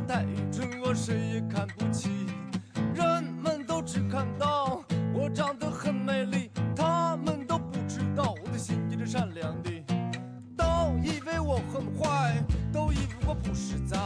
[0.00, 2.08] 太真，我谁也看不起。
[2.94, 4.82] 人们都只看到
[5.12, 9.70] 我长得很美丽，他们都不知道我的心地是善良的。
[10.56, 10.64] 都
[11.02, 13.98] 以为我很坏，都以为我不实在，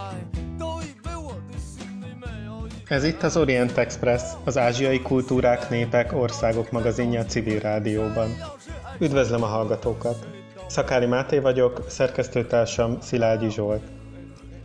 [0.58, 2.70] 都以为我的心里没有一。
[2.88, 8.28] Ez itt az Orient Express, az ázsiai kultúrák, népek, országok magazinja a civil rádióban.
[8.98, 10.26] Üdvözlöm a hallgatókat!
[10.68, 13.82] Szakári Máté vagyok, szerkesztőtársam Szilágyi Zsolt.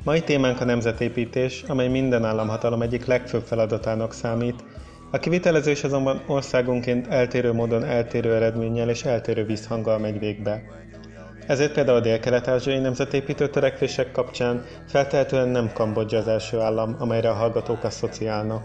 [0.05, 4.65] Mai témánk a nemzetépítés, amely minden államhatalom egyik legfőbb feladatának számít,
[5.11, 10.63] a kivitelezés azonban országonként eltérő módon eltérő eredménnyel és eltérő visszhanggal megy végbe.
[11.47, 17.35] Ezért például a dél-kelet-ázsiai nemzetépítő törekvések kapcsán feltehetően nem Kambodzsa az első állam, amelyre a
[17.35, 18.62] hallgatók asszociálnak.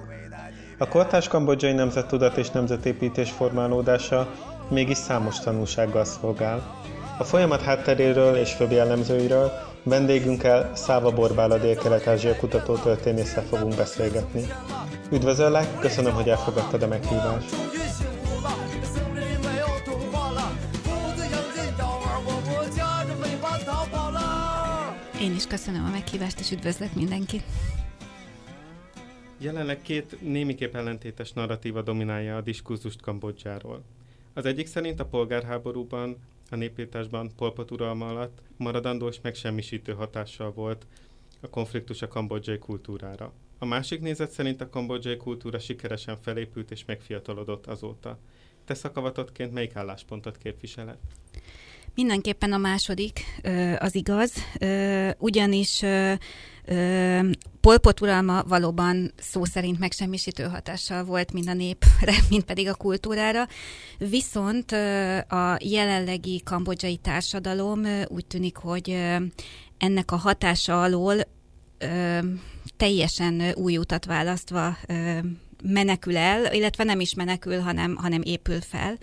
[0.77, 4.33] A kortárs kambodzsai nemzettudat és nemzetépítés formálódása
[4.69, 6.81] mégis számos tanulsággal szolgál.
[7.17, 9.51] A folyamat hátteréről és főbb jellemzőiről
[9.85, 14.41] Vendégünkkel Száva Borbál a Dél-Kelet-Ázsia kutató történésszel fogunk beszélgetni.
[15.11, 17.55] Üdvözöllek, köszönöm, hogy elfogadtad a meghívást.
[25.21, 27.43] Én is köszönöm a meghívást, és üdvözlök mindenkit.
[29.37, 33.81] Jelenleg két némiképp ellentétes narratíva dominálja a diskurzust Kambodzsáról.
[34.33, 36.17] Az egyik szerint a polgárháborúban
[36.49, 40.85] a népírtásban Polpot uralma alatt maradandó és megsemmisítő hatással volt
[41.41, 43.33] a konfliktus a kambodzsai kultúrára.
[43.57, 48.19] A másik nézet szerint a kambodzsai kultúra sikeresen felépült és megfiatalodott azóta.
[48.65, 50.97] Te szakavatottként melyik álláspontot képviseled?
[51.95, 53.19] Mindenképpen a második
[53.77, 54.33] az igaz,
[55.17, 55.83] ugyanis
[57.61, 63.47] Polpot uralma valóban szó szerint megsemmisítő hatással volt mind a népre, mind pedig a kultúrára,
[63.97, 64.71] viszont
[65.29, 68.89] a jelenlegi kambodzsai társadalom úgy tűnik, hogy
[69.77, 71.15] ennek a hatása alól
[72.77, 74.77] teljesen új utat választva
[75.63, 78.97] menekül el, illetve nem is menekül, hanem, hanem épül fel.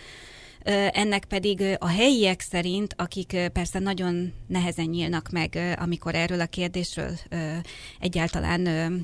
[0.91, 7.19] Ennek pedig a helyiek szerint, akik persze nagyon nehezen nyílnak meg, amikor erről a kérdésről
[8.00, 8.61] egyáltalán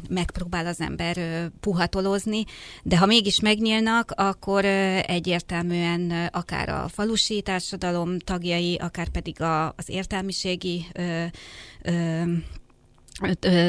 [0.09, 1.17] megpróbál az ember
[1.61, 2.45] puhatolozni,
[2.83, 9.89] de ha mégis megnyílnak, akkor egyértelműen akár a falusi társadalom tagjai, akár pedig a, az
[9.89, 10.87] értelmiségi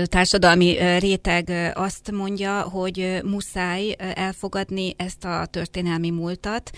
[0.05, 6.71] társadalmi réteg azt mondja, hogy muszáj elfogadni ezt a történelmi múltat,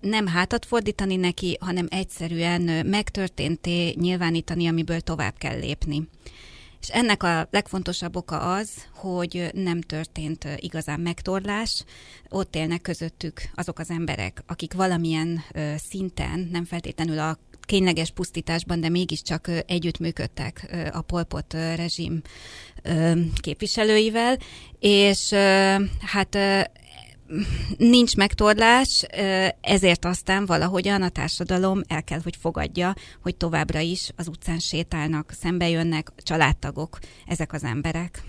[0.00, 6.08] nem hátat fordítani neki, hanem egyszerűen megtörténté nyilvánítani, amiből tovább kell lépni.
[6.80, 11.84] És ennek a legfontosabb oka az, hogy nem történt igazán megtorlás,
[12.28, 15.44] ott élnek közöttük azok az emberek, akik valamilyen
[15.88, 17.38] szinten, nem feltétlenül a
[17.68, 22.22] kényleges pusztításban, de mégiscsak együttműködtek a Polpot rezsim
[23.40, 24.38] képviselőivel,
[24.78, 25.32] és
[26.00, 26.38] hát
[27.76, 29.02] nincs megtorlás,
[29.60, 35.30] ezért aztán valahogyan a társadalom el kell, hogy fogadja, hogy továbbra is az utcán sétálnak,
[35.30, 38.22] szembe jönnek családtagok, ezek az emberek.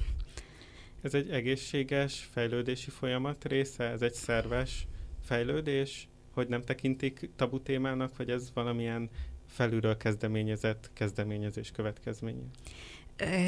[1.01, 3.83] Ez egy egészséges fejlődési folyamat része?
[3.83, 4.88] Ez egy szerves
[5.25, 6.07] fejlődés?
[6.39, 9.09] Hogy nem tekintik tabu témának, vagy ez valamilyen
[9.47, 12.44] felülről kezdeményezett kezdeményezés következménye?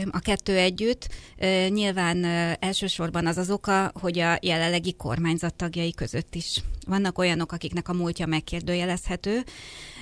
[0.10, 1.08] A kettő együtt.
[1.70, 2.24] Nyilván
[2.60, 7.94] elsősorban az az oka, hogy a jelenlegi kormányzat tagjai között is vannak olyanok, akiknek a
[7.94, 9.44] múltja megkérdőjelezhető,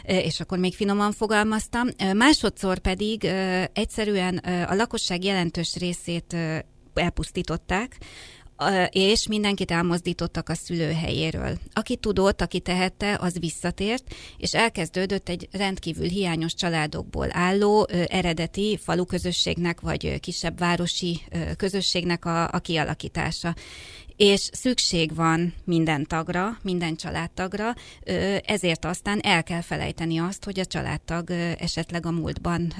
[0.04, 1.88] és akkor még finoman fogalmaztam.
[2.16, 3.24] Másodszor pedig
[3.74, 6.36] egyszerűen a lakosság jelentős részét
[6.94, 7.98] elpusztították,
[8.90, 11.58] és mindenkit elmozdítottak a szülőhelyéről.
[11.74, 14.04] Aki tudott, aki tehette, az visszatért,
[14.38, 21.22] és elkezdődött egy rendkívül hiányos családokból álló eredeti faluközösségnek, vagy ö, kisebb városi
[21.58, 23.56] közösségnek a, a kialakítása.
[24.16, 27.76] És szükség van minden tagra, minden családtagra,
[28.46, 32.74] ezért aztán el kell felejteni azt, hogy a családtag esetleg a múltban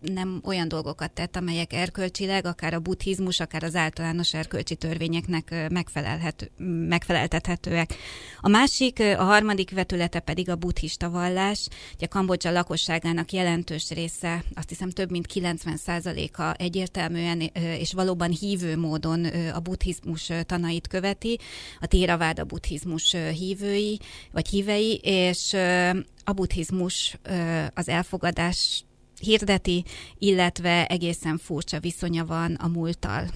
[0.00, 6.50] nem olyan dolgokat tett, amelyek erkölcsileg, akár a buddhizmus, akár az általános erkölcsi törvényeknek megfelelhető,
[6.88, 7.94] megfeleltethetőek.
[8.40, 11.68] A másik, a harmadik vetülete pedig a buddhista vallás.
[11.94, 19.24] Ugye Kambodzsa lakosságának jelentős része, azt hiszem több mint 90%-a egyértelműen és valóban hívő módon
[19.54, 21.38] a buddhizmus tanait követi,
[21.80, 24.00] a Theravada buddhizmus ö, hívői,
[24.32, 25.56] vagy hívei, és
[26.24, 27.18] a buddhizmus
[27.74, 28.84] az elfogadás
[29.20, 29.84] hirdeti,
[30.18, 33.28] illetve egészen furcsa viszonya van a múlttal,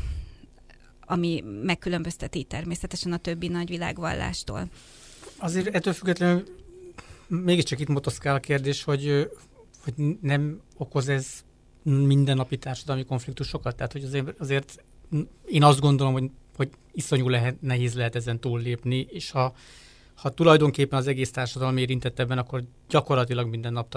[1.00, 4.68] ami megkülönbözteti természetesen a többi nagyvilágvallástól.
[5.38, 6.44] Azért ettől függetlenül
[7.26, 9.30] mégiscsak itt motoszkál a kérdés, hogy,
[9.84, 11.26] hogy nem okoz ez
[11.82, 13.76] mindennapi társadalmi konfliktusokat.
[13.76, 14.84] Tehát, hogy azért, azért
[15.46, 19.54] én azt gondolom, hogy, hogy iszonyú lehet, nehéz lehet ezen túllépni, és ha,
[20.14, 23.88] ha tulajdonképpen az egész társadalom érintett ebben, akkor gyakorlatilag minden nap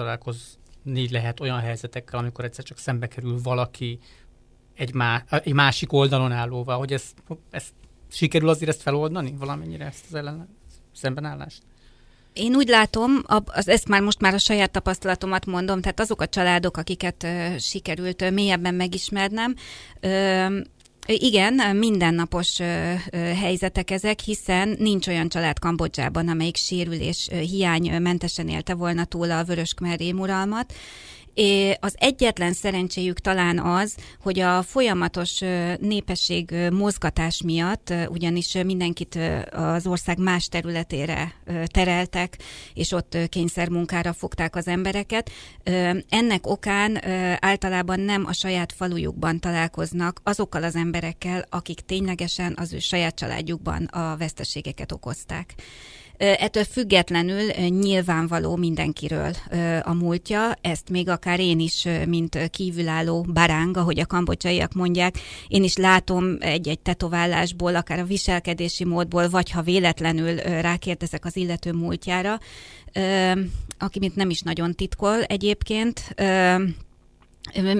[0.84, 3.98] találkozni lehet olyan helyzetekkel, amikor egyszer csak szembe kerül valaki
[4.74, 7.72] egy, má, egy másik oldalon állóval, hogy ezt, ezt
[8.10, 10.48] sikerül azért ezt feloldani valamennyire, ezt az ellen
[10.92, 11.62] szembenállást?
[12.32, 16.26] Én úgy látom, az, ezt már most már a saját tapasztalatomat mondom, tehát azok a
[16.26, 19.54] családok, akiket uh, sikerült uh, mélyebben megismernem,
[20.02, 20.56] uh,
[21.06, 22.58] igen, mindennapos
[23.40, 29.44] helyzetek ezek, hiszen nincs olyan család Kambodzsában, amelyik sérülés hiány mentesen élte volna túl a
[29.44, 29.74] vörös
[30.18, 30.72] uralmat,
[31.80, 35.38] az egyetlen szerencséjük talán az, hogy a folyamatos
[35.80, 39.18] népesség mozgatás miatt, ugyanis mindenkit
[39.50, 41.34] az ország más területére
[41.64, 42.38] tereltek,
[42.74, 45.30] és ott kényszermunkára fogták az embereket.
[46.08, 47.04] Ennek okán
[47.40, 53.84] általában nem a saját falujukban találkoznak azokkal az emberekkel, akik ténylegesen az ő saját családjukban
[53.84, 55.54] a veszteségeket okozták.
[56.16, 59.32] Ettől függetlenül nyilvánvaló mindenkiről
[59.82, 65.18] a múltja, ezt még akár én is, mint kívülálló baráng, ahogy a kambodzsaiak mondják,
[65.48, 71.72] én is látom egy-egy tetoválásból, akár a viselkedési módból, vagy ha véletlenül rákérdezek az illető
[71.72, 72.38] múltjára,
[73.78, 76.14] aki mint nem is nagyon titkol egyébként,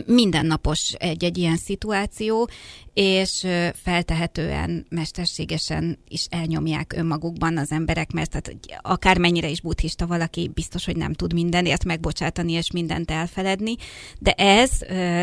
[0.06, 2.48] mindennapos egy-egy ilyen szituáció,
[2.94, 10.84] és feltehetően mesterségesen is elnyomják önmagukban az emberek, mert tehát akármennyire is buddhista valaki, biztos,
[10.84, 13.76] hogy nem tud mindenért megbocsátani és mindent elfeledni,
[14.18, 14.70] de ez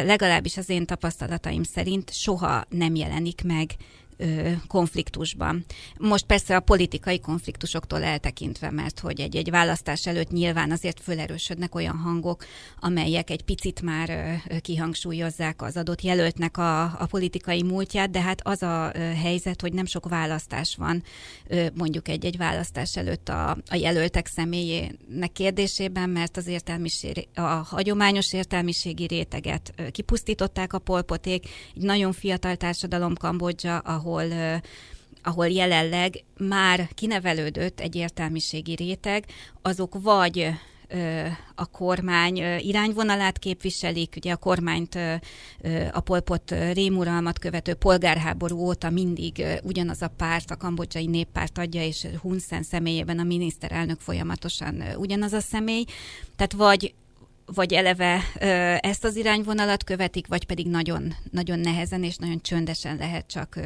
[0.06, 3.76] legalábbis az én tapasztalataim szerint soha nem jelenik meg
[4.68, 5.65] konfliktusban.
[5.97, 11.97] Most persze a politikai konfliktusoktól eltekintve, mert hogy egy-egy választás előtt nyilván azért fölerősödnek olyan
[11.97, 12.45] hangok,
[12.79, 18.63] amelyek egy picit már kihangsúlyozzák az adott jelöltnek a, a politikai múltját, de hát az
[18.63, 18.91] a
[19.21, 21.03] helyzet, hogy nem sok választás van
[21.73, 29.06] mondjuk egy-egy választás előtt a, a jelöltek személyének kérdésében, mert az értelmiség, a hagyományos értelmiségi
[29.06, 31.45] réteget kipusztították a polpoték,
[31.75, 34.62] egy nagyon fiatal társadalom Kambodzsa, ahol ahol
[35.24, 39.25] ahol jelenleg már kinevelődött egy értelmiségi réteg,
[39.62, 40.50] azok vagy
[41.56, 44.98] a kormány irányvonalát képviselik, ugye a kormányt
[45.92, 52.07] a polpot rémuralmat követő polgárháború óta mindig ugyanaz a párt, a kambodzsai néppárt adja, és
[52.22, 55.86] Hun Sen személyében a miniszterelnök folyamatosan ugyanaz a személy.
[56.36, 56.94] Tehát vagy
[57.46, 58.22] vagy eleve
[58.80, 63.60] ezt az irányvonalat követik, vagy pedig nagyon, nagyon nehezen és nagyon csöndesen lehet csak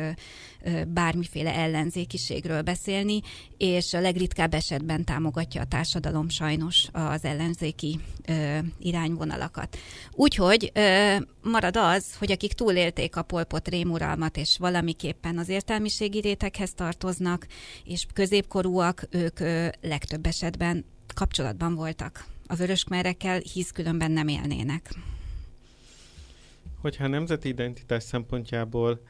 [0.87, 3.21] bármiféle ellenzékiségről beszélni,
[3.57, 7.99] és a legritkább esetben támogatja a társadalom sajnos az ellenzéki
[8.79, 9.77] irányvonalakat.
[10.11, 10.71] Úgyhogy
[11.41, 17.47] marad az, hogy akik túlélték a polpot rémuralmat, és valamiképpen az értelmiségi réteghez tartoznak,
[17.83, 19.39] és középkorúak, ők
[19.81, 24.89] legtöbb esetben kapcsolatban voltak a vöröskmerekkel, hisz különben nem élnének.
[26.81, 29.01] Hogyha a nemzeti identitás szempontjából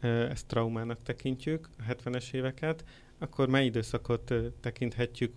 [0.00, 2.84] ezt traumának tekintjük, a 70-es éveket,
[3.18, 5.34] akkor mely időszakot tekinthetjük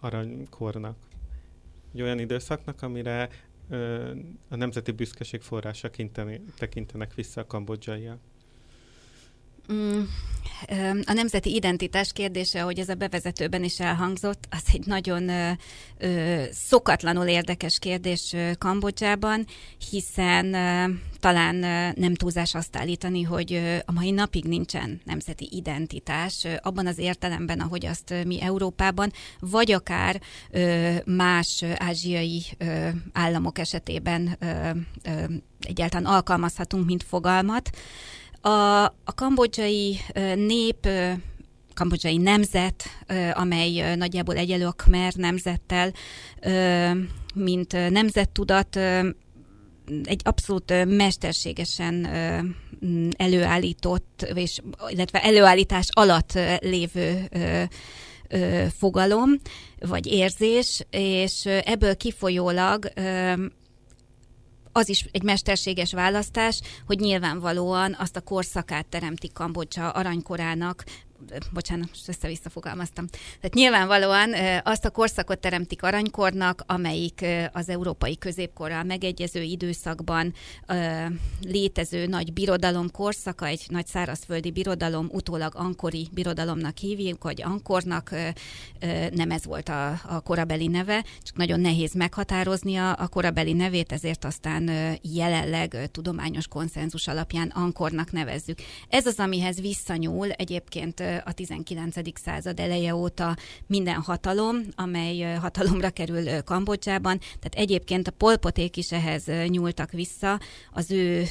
[0.00, 0.96] aranykornak?
[1.94, 3.28] Egy olyan időszaknak, amire
[4.48, 5.90] a nemzeti büszkeség forrása
[6.58, 8.20] tekintenek vissza a kambodzsaiak.
[9.72, 10.00] Mm,
[11.04, 15.28] a nemzeti identitás kérdése, hogy ez a bevezetőben is elhangzott, az egy nagyon
[15.98, 19.46] ö, szokatlanul érdekes kérdés Kambodzsában,
[19.90, 20.56] hiszen
[21.20, 21.54] talán
[21.96, 27.86] nem túlzás azt állítani, hogy a mai napig nincsen nemzeti identitás, abban az értelemben, ahogy
[27.86, 30.20] azt mi Európában, vagy akár
[31.04, 32.42] más ázsiai
[33.12, 34.38] államok esetében
[35.60, 37.70] egyáltalán alkalmazhatunk, mint fogalmat.
[38.40, 40.00] A, a kambodzsai
[40.34, 40.88] nép
[41.74, 42.84] kambodzsai nemzet,
[43.32, 45.92] amely nagyjából egyelő a Khmer nemzettel,
[47.34, 48.76] mint nemzettudat,
[50.04, 52.08] egy abszolút mesterségesen
[53.16, 57.28] előállított, és, illetve előállítás alatt lévő
[58.78, 59.30] fogalom,
[59.78, 62.92] vagy érzés, és ebből kifolyólag
[64.72, 70.84] az is egy mesterséges választás, hogy nyilvánvalóan azt a korszakát teremti Kambodzsa aranykorának,
[71.52, 73.06] bocsánat, most össze-vissza fogalmaztam.
[73.06, 80.34] Tehát nyilvánvalóan azt a korszakot teremtik aranykornak, amelyik az európai középkorral megegyező időszakban
[81.40, 88.10] létező nagy birodalom korszaka, egy nagy szárazföldi birodalom, utólag ankori birodalomnak hívjuk, hogy ankornak
[89.12, 94.24] nem ez volt a, a korabeli neve, csak nagyon nehéz meghatározni a korabeli nevét, ezért
[94.24, 94.70] aztán
[95.02, 98.58] jelenleg tudományos konszenzus alapján ankornak nevezzük.
[98.88, 101.96] Ez az, amihez visszanyúl egyébként a 19.
[102.24, 103.36] század eleje óta
[103.66, 107.18] minden hatalom, amely hatalomra kerül Kambodzsában.
[107.18, 110.40] Tehát egyébként a polpoték is ehhez nyúltak vissza.
[110.72, 111.24] Az ő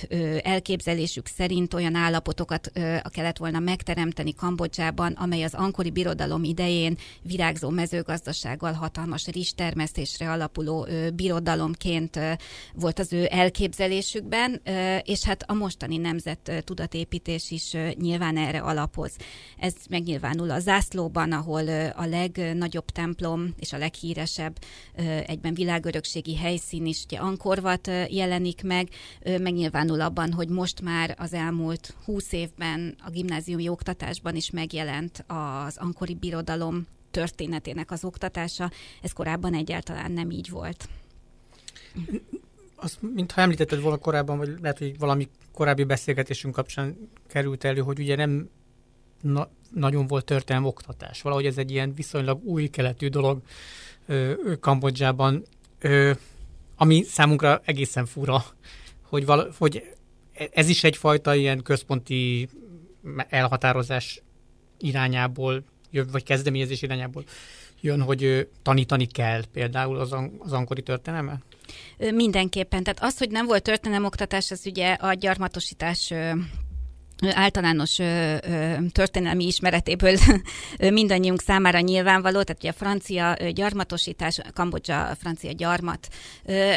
[0.44, 2.72] elképzelésük szerint olyan állapotokat
[3.12, 12.20] kellett volna megteremteni Kambodzsában, amely az ankori birodalom idején virágzó mezőgazdasággal, hatalmas rizstermesztésre alapuló birodalomként
[12.74, 14.62] volt az ő elképzelésükben,
[15.04, 19.12] és hát a mostani nemzet tudatépítés is nyilván erre alapoz.
[19.70, 24.58] Ez megnyilvánul a zászlóban, ahol a legnagyobb templom és a leghíresebb
[25.26, 28.90] egyben világörökségi helyszín is, ugye Ankorvat jelenik meg,
[29.24, 35.78] megnyilvánul abban, hogy most már az elmúlt húsz évben a gimnáziumi oktatásban is megjelent az
[35.78, 38.72] ankori birodalom történetének az oktatása.
[39.02, 40.90] Ez korábban egyáltalán nem így volt.
[42.76, 48.00] Azt, mintha említetted volna korábban, vagy lehet, hogy valami korábbi beszélgetésünk kapcsán került elő, hogy
[48.00, 48.50] ugye nem
[49.22, 51.22] na, nagyon volt történelmi oktatás.
[51.22, 53.42] Valahogy ez egy ilyen viszonylag új keletű dolog
[54.06, 55.44] ö, Kambodzsában,
[55.80, 56.12] ö,
[56.76, 58.44] ami számunkra egészen fura,
[59.02, 59.84] hogy, vala, hogy
[60.52, 62.50] ez is egyfajta ilyen központi
[63.30, 64.22] elhatározás
[64.78, 65.64] irányából,
[66.12, 67.24] vagy kezdeményezés irányából
[67.82, 71.42] jön, hogy tanítani kell például az, az ankori történelmet?
[71.98, 72.84] Mindenképpen.
[72.84, 76.14] Tehát az, hogy nem volt történelmoktatás, az ugye a gyarmatosítás
[77.28, 77.96] általános
[78.92, 80.18] történelmi ismeretéből
[80.80, 86.08] mindannyiunk számára nyilvánvaló, tehát ugye a francia gyarmatosítás, Kambodzsa francia gyarmat,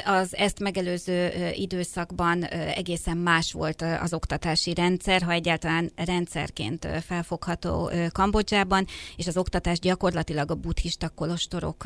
[0.05, 2.45] az ezt megelőző időszakban
[2.75, 10.51] egészen más volt az oktatási rendszer, ha egyáltalán rendszerként felfogható Kambodzsában, és az oktatás gyakorlatilag
[10.51, 11.85] a buddhista kolostorok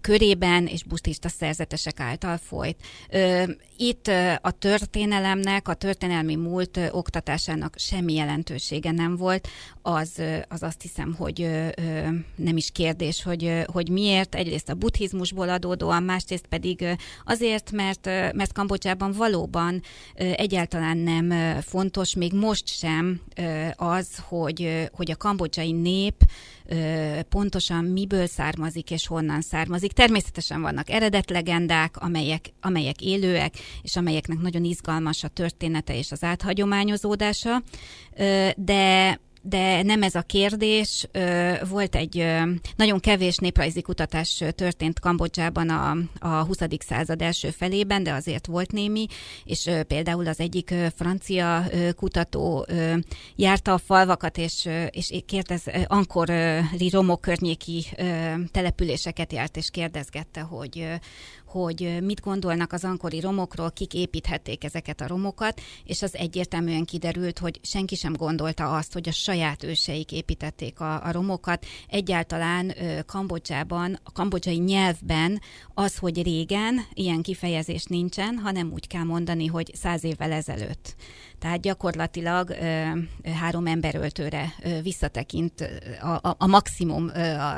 [0.00, 2.76] körében és buddhista szerzetesek által folyt.
[3.76, 4.10] Itt
[4.40, 9.48] a történelemnek, a történelmi múlt oktatásának annak semmi jelentősége nem volt,
[9.82, 11.48] az, az azt hiszem, hogy
[12.36, 14.34] nem is kérdés, hogy, hogy miért.
[14.34, 16.84] Egyrészt a buddhizmusból adódóan, másrészt pedig
[17.24, 19.82] azért, mert, mert Kambodzsában valóban
[20.14, 23.20] egyáltalán nem fontos, még most sem
[23.76, 26.14] az, hogy, hogy a kambodzsai nép
[27.28, 29.92] pontosan miből származik és honnan származik.
[29.92, 37.62] Természetesen vannak eredetlegendák, amelyek, amelyek élőek, és amelyeknek nagyon izgalmas a története és az áthagyományozódása,
[38.56, 41.08] de de nem ez a kérdés.
[41.68, 42.26] Volt egy
[42.76, 46.58] nagyon kevés néprajzi kutatás történt Kambodzsában a, a 20.
[46.78, 49.06] század első felében, de azért volt némi,
[49.44, 51.64] és például az egyik francia
[51.96, 52.66] kutató
[53.36, 57.84] járta a falvakat, és, és kérdez, ankori romok környéki
[58.50, 60.86] településeket járt, és kérdezgette, hogy,
[61.52, 67.38] hogy mit gondolnak az ankori romokról, kik építhették ezeket a romokat, és az egyértelműen kiderült,
[67.38, 71.66] hogy senki sem gondolta azt, hogy a saját őseik építették a, a romokat.
[71.88, 72.74] Egyáltalán
[73.06, 75.40] Kambodzsában, a kambodzsai nyelvben
[75.74, 80.94] az, hogy régen ilyen kifejezés nincsen, hanem úgy kell mondani, hogy száz évvel ezelőtt.
[81.42, 82.82] Tehát gyakorlatilag ö,
[83.30, 85.70] három emberöltőre visszatekint,
[86.00, 87.10] a, a, a maximum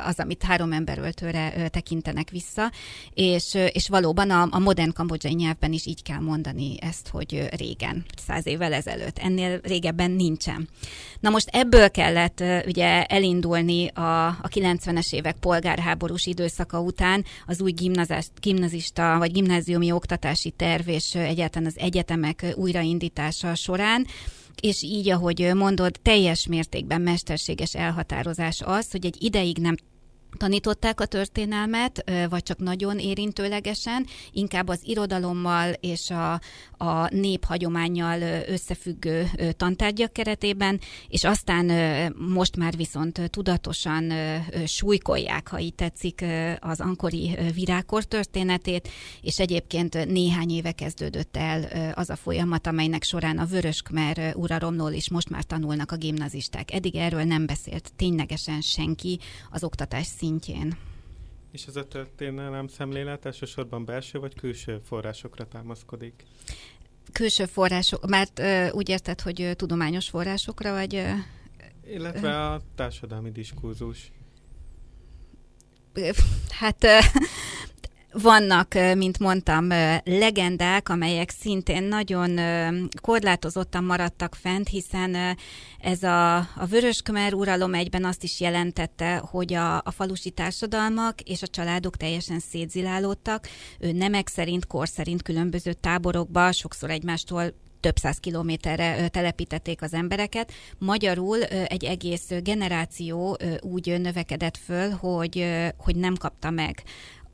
[0.06, 2.72] az, amit három emberöltőre tekintenek vissza,
[3.14, 8.04] és, és valóban a, a modern kambodzsai nyelvben is így kell mondani ezt, hogy régen,
[8.26, 9.18] száz évvel ezelőtt.
[9.18, 10.68] Ennél régebben nincsen.
[11.20, 17.74] Na most ebből kellett ugye elindulni a, a 90-es évek polgárháborús időszaka után az új
[18.40, 23.72] gimnazista vagy gimnáziumi oktatási terv és egyáltalán az egyetemek újraindítása során,
[24.60, 29.74] és így, ahogy mondod, teljes mértékben mesterséges elhatározás az, hogy egy ideig nem
[30.36, 36.32] tanították a történelmet, vagy csak nagyon érintőlegesen, inkább az irodalommal és a,
[36.84, 41.66] a néphagyományjal összefüggő tantárgyak keretében, és aztán
[42.28, 44.12] most már viszont tudatosan
[44.66, 46.24] súlykolják, ha így tetszik,
[46.58, 48.88] az ankori virágkor történetét,
[49.20, 55.10] és egyébként néhány éve kezdődött el az a folyamat, amelynek során a Vöröskmer uraromnól is
[55.10, 56.72] most már tanulnak a gimnazisták.
[56.72, 59.18] Eddig erről nem beszélt ténylegesen senki
[59.50, 60.76] az oktatás szintjén.
[61.52, 66.24] És ez a történelem szemlélet elsősorban belső vagy külső forrásokra támaszkodik?
[67.12, 70.94] Külső források, mert uh, úgy érted, hogy uh, tudományos forrásokra, vagy...
[70.94, 71.10] Uh,
[71.86, 74.12] Illetve a társadalmi diskurzus.
[76.48, 76.86] Hát
[78.22, 79.68] vannak, mint mondtam,
[80.04, 82.40] legendák, amelyek szintén nagyon
[83.00, 85.36] korlátozottan maradtak fent, hiszen
[85.78, 91.42] ez a, a Vörös-Khmer uralom egyben azt is jelentette, hogy a, a falusi társadalmak és
[91.42, 99.08] a családok teljesen szétzilálódtak, nemek szerint, kor szerint különböző táborokba, sokszor egymástól több száz kilométerre
[99.08, 100.52] telepítették az embereket.
[100.78, 106.82] Magyarul egy egész generáció úgy növekedett föl, hogy, hogy nem kapta meg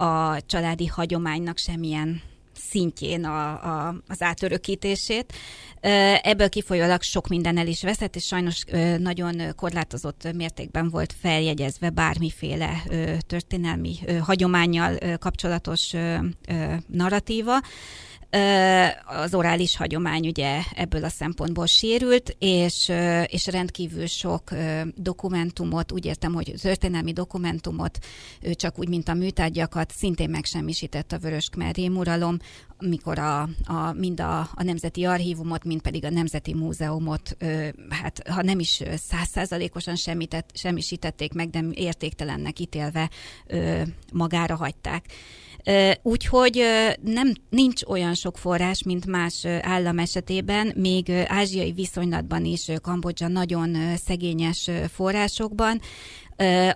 [0.00, 2.22] a családi hagyománynak semmilyen
[2.70, 5.32] szintjén a, a, az átörökítését.
[6.22, 8.64] Ebből kifolyólag sok minden el is veszett, és sajnos
[8.98, 12.82] nagyon korlátozott mértékben volt feljegyezve bármiféle
[13.26, 15.92] történelmi hagyományjal kapcsolatos
[16.86, 17.60] narratíva
[19.06, 22.92] az orális hagyomány ugye ebből a szempontból sérült, és,
[23.26, 24.50] és rendkívül sok
[24.94, 27.98] dokumentumot, úgy értem, hogy történelmi dokumentumot,
[28.52, 32.36] csak úgy, mint a műtárgyakat, szintén megsemmisített a Vörös Khmer uralom,
[32.78, 37.36] mikor a, a, mind a, a Nemzeti Archívumot, mind pedig a Nemzeti Múzeumot,
[37.88, 39.94] hát ha nem is százszázalékosan
[40.54, 43.10] semmisítették meg, de értéktelennek ítélve
[44.12, 45.04] magára hagyták.
[46.02, 46.62] Úgyhogy
[47.02, 53.76] nem, nincs olyan sok forrás, mint más állam esetében, még ázsiai viszonylatban is Kambodzsa nagyon
[53.96, 55.80] szegényes forrásokban,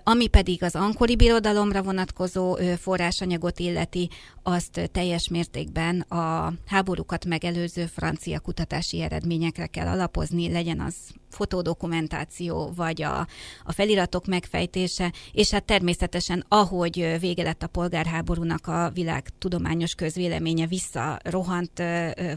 [0.03, 4.09] ami pedig az ankori birodalomra vonatkozó forrásanyagot illeti,
[4.43, 10.95] azt teljes mértékben a háborúkat megelőző francia kutatási eredményekre kell alapozni, legyen az
[11.29, 13.27] fotodokumentáció, vagy a,
[13.63, 20.67] a feliratok megfejtése, és hát természetesen, ahogy vége lett a polgárháborúnak a világ tudományos közvéleménye
[20.67, 21.83] visszarohant,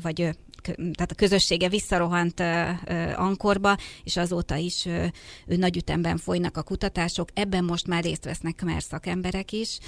[0.03, 0.31] vagy
[0.63, 2.41] tehát a közössége visszarohant
[3.15, 4.87] Ankorba, és azóta is
[5.47, 7.29] nagy ütemben folynak a kutatások.
[7.35, 9.79] Ebben most már részt vesznek Khmer szakemberek is.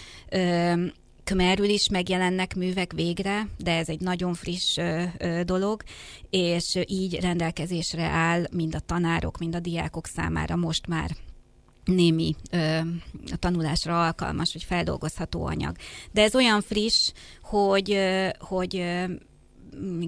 [1.24, 5.82] Khmerül is megjelennek művek végre, de ez egy nagyon friss ö, ö, dolog,
[6.30, 11.10] és így rendelkezésre áll mind a tanárok, mind a diákok számára most már
[11.84, 12.78] némi ö,
[13.38, 15.76] tanulásra alkalmas, vagy feldolgozható anyag.
[16.12, 18.84] De ez olyan friss, hogy, ö, hogy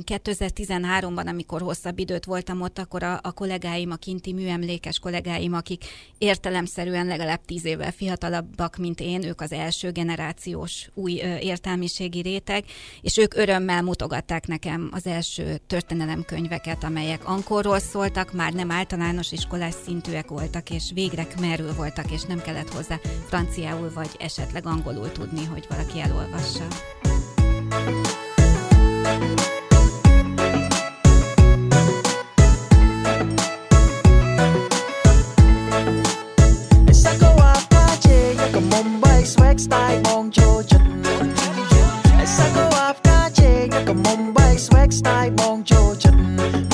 [0.07, 5.85] 2013-ban, amikor hosszabb időt voltam ott, akkor a, a kollégáim, a kinti műemlékes kollégáim, akik
[6.19, 12.65] értelemszerűen legalább tíz évvel fiatalabbak, mint én, ők az első generációs új ö, értelmiségi réteg,
[13.01, 19.75] és ők örömmel mutogatták nekem az első történelemkönyveket, amelyek ankorról szóltak, már nem általános iskolás
[19.85, 25.45] szintűek voltak, és végre merül voltak, és nem kellett hozzá franciául vagy esetleg angolul tudni,
[25.45, 26.67] hogy valaki elolvassa.
[27.73, 28.22] thank
[38.73, 40.89] swag style បងចូលចិត្ត
[42.23, 46.21] ឯសាក៏អាប់កាជេងក៏មុំបែក swag style បងចូលចិត្ត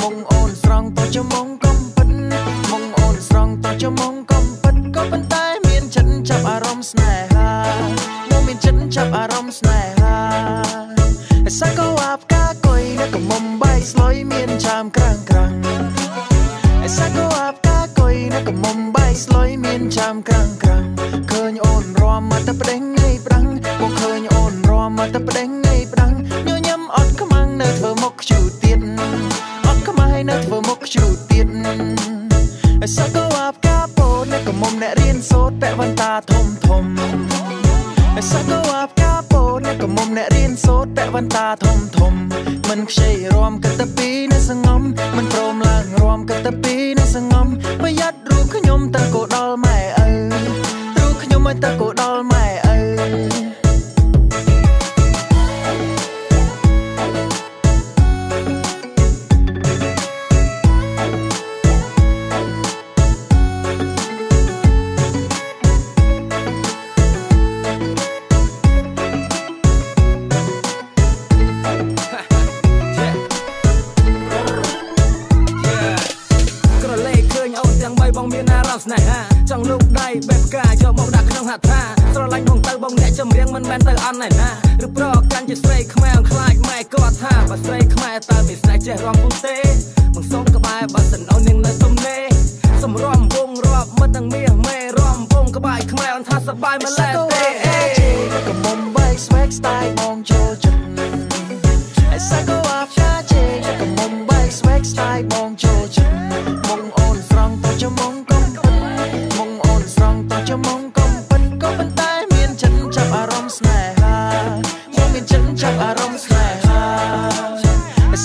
[0.01, 2.09] មុងអូនស្រង់ទៅជាមុងកំពិត
[2.71, 7.51] មុងអូនស្រង់ទៅជាមុងកំពិតក៏ប៉ុន្តែមានចិត្តចាប់អារម្មណ៍ស្នេហា
[8.31, 10.19] មកមានចិត្តចាប់អារម្មណ៍ស្នេហា
[11.49, 12.83] ឯសាក៏អាប់កាកុយ
[13.15, 14.98] ក៏មុំបែកស្លុយមានចា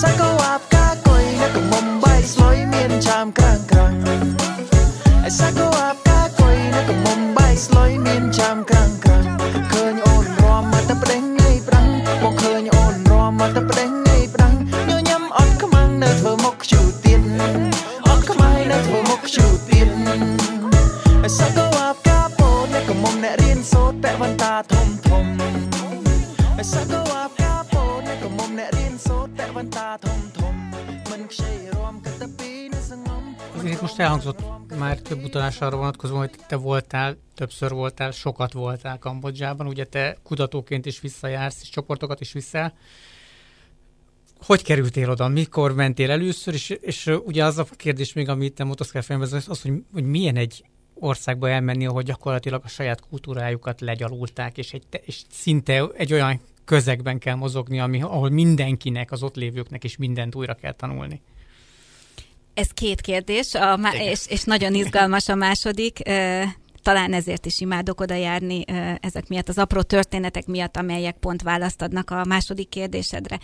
[0.03, 0.72] psycho op
[35.43, 40.99] utalás arra vonatkozóan, hogy te voltál, többször voltál, sokat voltál Kambodzsában, ugye te kutatóként is
[40.99, 42.73] visszajársz, és csoportokat is viszel.
[44.38, 45.27] Hogy kerültél oda?
[45.27, 46.53] Mikor mentél először?
[46.53, 50.03] És, és ugye az a kérdés még, amit te motoszkál fejembe, az, az hogy, hogy
[50.03, 56.13] milyen egy országba elmenni, ahol gyakorlatilag a saját kultúrájukat legyalulták, és, egy, és szinte egy
[56.13, 61.21] olyan közegben kell mozogni, ami, ahol mindenkinek, az ott lévőknek is mindent újra kell tanulni.
[62.53, 65.99] Ez két kérdés, a, és, és nagyon izgalmas a második.
[66.81, 68.63] Talán ezért is imádok oda járni
[68.99, 73.39] ezek miatt, az apró történetek miatt, amelyek pont választ adnak a második kérdésedre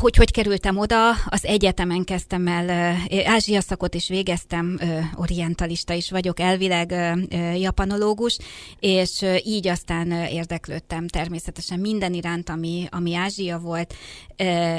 [0.00, 4.78] hogy hogy kerültem oda, az egyetemen kezdtem el, ázsia szakot is végeztem,
[5.14, 6.94] orientalista is vagyok, elvileg
[7.56, 8.38] japanológus,
[8.80, 13.94] és így aztán érdeklődtem természetesen minden iránt, ami, ami Ázsia volt.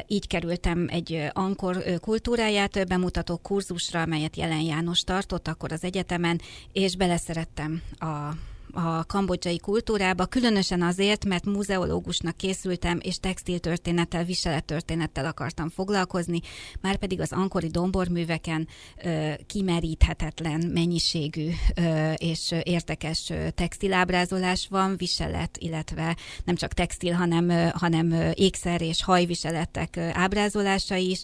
[0.08, 6.42] Így kerültem egy Ankor kultúráját bemutató kurzusra, amelyet Jelen János tartott akkor az egyetemen,
[6.74, 8.36] és beleszerettem a
[8.76, 16.40] a kambodzsai kultúrába, különösen azért, mert muzeológusnak készültem, és textiltörténettel, viselettörténettel akartam foglalkozni,
[16.82, 18.68] már pedig az ankori domborműveken
[19.04, 28.32] ö, kimeríthetetlen mennyiségű ö, és értekes textilábrázolás van, viselet, illetve nem csak textil, hanem, hanem
[28.34, 31.22] ékszer és hajviseletek ábrázolása is,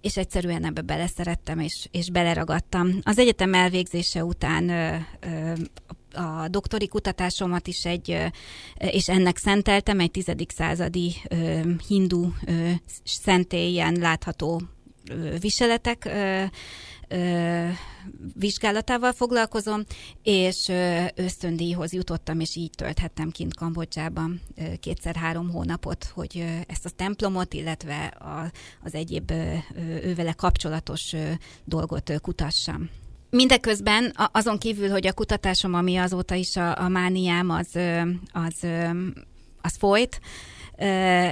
[0.00, 2.88] és egyszerűen ebbe beleszerettem, és, és beleragadtam.
[3.02, 5.52] Az egyetem elvégzése után ö, ö,
[6.12, 8.16] a doktori kutatásomat is egy,
[8.76, 11.14] és ennek szenteltem, egy tizedik századi
[11.88, 12.32] hindu
[13.04, 14.62] szentélyen látható
[15.40, 16.10] viseletek
[18.34, 19.84] vizsgálatával foglalkozom,
[20.22, 20.68] és
[21.14, 24.40] ösztöndíjhoz jutottam, és így tölthettem kint Kambodzsában
[24.80, 28.18] kétszer-három hónapot, hogy ezt a templomot, illetve
[28.82, 29.30] az egyéb
[30.02, 31.14] ővele kapcsolatos
[31.64, 32.90] dolgot kutassam.
[33.36, 37.78] Mindeközben azon kívül, hogy a kutatásom, ami azóta is a, a mániám, az,
[38.32, 38.68] az,
[39.62, 40.20] az folyt,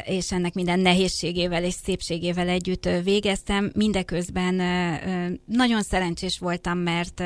[0.05, 3.71] és ennek minden nehézségével és szépségével együtt végeztem.
[3.75, 4.55] Mindeközben
[5.45, 7.23] nagyon szerencsés voltam, mert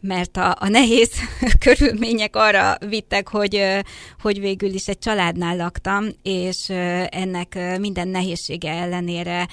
[0.00, 1.10] mert a, a nehéz
[1.64, 3.62] körülmények arra vittek, hogy,
[4.20, 6.68] hogy végül is egy családnál laktam, és
[7.08, 9.48] ennek minden nehézsége ellenére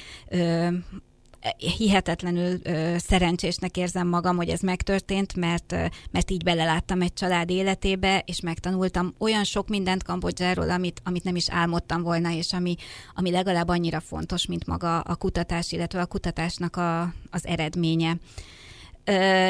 [1.78, 7.50] hihetetlenül ö, szerencsésnek érzem magam, hogy ez megtörtént, mert, ö, mert így beleláttam egy család
[7.50, 12.76] életébe, és megtanultam olyan sok mindent Kambodzsáról, amit, amit nem is álmodtam volna, és ami,
[13.16, 18.18] ami legalább annyira fontos, mint maga a kutatás, illetve a kutatásnak a, az eredménye.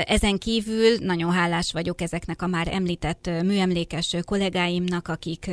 [0.06, 5.52] Ezen kívül nagyon hálás vagyok ezeknek a már említett műemlékes kollégáimnak, akik,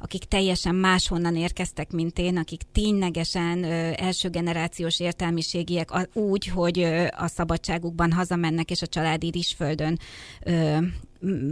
[0.00, 6.78] akik teljesen máshonnan érkeztek, mint én, akik ténylegesen első generációs értelmiségiek úgy, hogy
[7.16, 9.98] a szabadságukban hazamennek, és a családi rizsföldön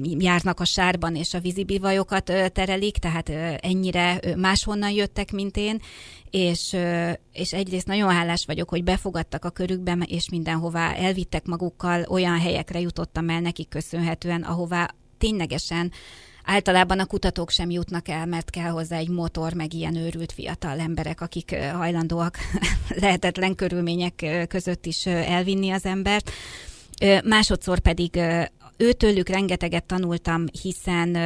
[0.03, 3.29] járnak a sárban, és a vízibivajokat terelik, tehát
[3.61, 5.81] ennyire máshonnan jöttek, mint én,
[6.31, 6.77] és,
[7.33, 12.81] és egyrészt nagyon hálás vagyok, hogy befogadtak a körükbe, és mindenhová elvittek magukkal, olyan helyekre
[12.81, 15.93] jutottam el nekik köszönhetően, ahová ténylegesen
[16.45, 20.79] általában a kutatók sem jutnak el, mert kell hozzá egy motor, meg ilyen őrült fiatal
[20.79, 22.39] emberek, akik hajlandóak
[23.01, 26.31] lehetetlen körülmények között is elvinni az embert.
[27.25, 28.21] Másodszor pedig
[28.77, 31.17] őtőlük rengeteget tanultam, hiszen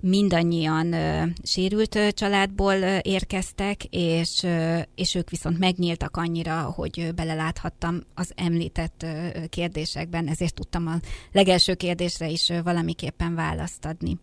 [0.00, 0.94] mindannyian
[1.42, 4.46] sérült családból érkeztek, és,
[4.94, 9.06] és ők viszont megnyíltak annyira, hogy beleláthattam az említett
[9.48, 10.96] kérdésekben, ezért tudtam a
[11.32, 14.18] legelső kérdésre is valamiképpen választ adni.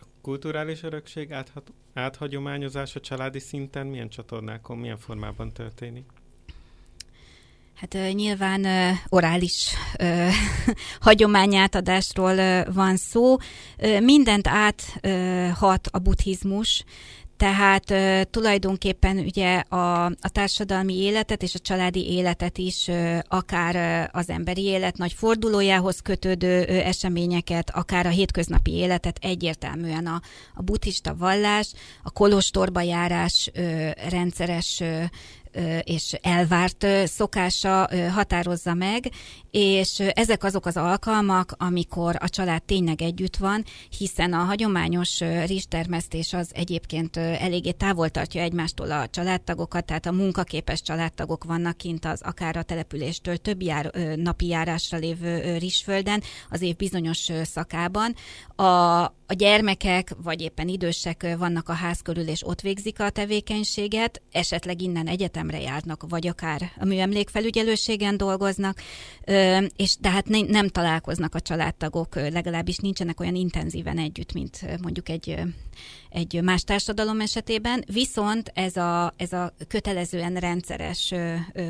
[0.00, 6.04] A kulturális örökség áthat, áthagyományozása családi szinten milyen csatornákon, milyen formában történik?
[7.82, 8.66] Hát nyilván
[9.08, 9.74] orális
[11.00, 13.36] hagyományátadásról van szó.
[14.00, 16.84] Mindent áthat a buddhizmus,
[17.36, 17.94] tehát
[18.30, 22.90] tulajdonképpen ugye a, a társadalmi életet és a családi életet is,
[23.28, 30.20] akár az emberi élet nagy fordulójához kötődő eseményeket, akár a hétköznapi életet egyértelműen a,
[30.54, 33.50] a buddhista vallás, a kolostorba járás
[34.08, 34.82] rendszeres
[35.82, 39.10] és elvárt szokása határozza meg,
[39.52, 43.64] és ezek azok az alkalmak, amikor a család tényleg együtt van,
[43.98, 50.82] hiszen a hagyományos rizstermesztés az egyébként eléggé távol tartja egymástól a családtagokat, tehát a munkaképes
[50.82, 56.76] családtagok vannak kint az akár a településtől több jár, napi járásra lévő rizsfölden az év
[56.76, 58.14] bizonyos szakában.
[58.56, 58.62] A,
[59.26, 64.82] a gyermekek, vagy éppen idősek vannak a ház körül, és ott végzik a tevékenységet, esetleg
[64.82, 68.78] innen egyetemre járnak, vagy akár a műemlékfelügyelőségen dolgoznak,
[69.76, 75.38] és tehát nem találkoznak a családtagok, legalábbis nincsenek olyan intenzíven együtt, mint mondjuk egy,
[76.10, 81.14] egy más társadalom esetében, viszont ez a, ez a kötelezően rendszeres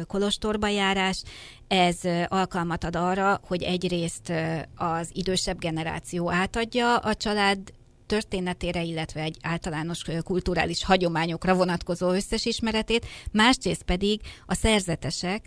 [0.07, 1.23] kolostorba járás,
[1.69, 4.33] ez alkalmat ad arra, hogy egyrészt
[4.75, 7.59] az idősebb generáció átadja a család
[8.07, 15.45] történetére, illetve egy általános kulturális hagyományokra vonatkozó összes ismeretét, másrészt pedig a szerzetesek,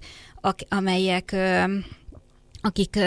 [0.69, 1.35] amelyek
[2.65, 2.99] akik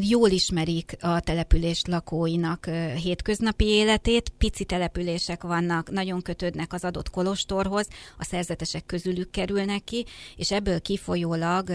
[0.00, 2.70] jól ismerik a település lakóinak
[3.02, 10.04] hétköznapi életét, pici települések vannak, nagyon kötődnek az adott kolostorhoz, a szerzetesek közülük kerülnek ki,
[10.36, 11.68] és ebből kifolyólag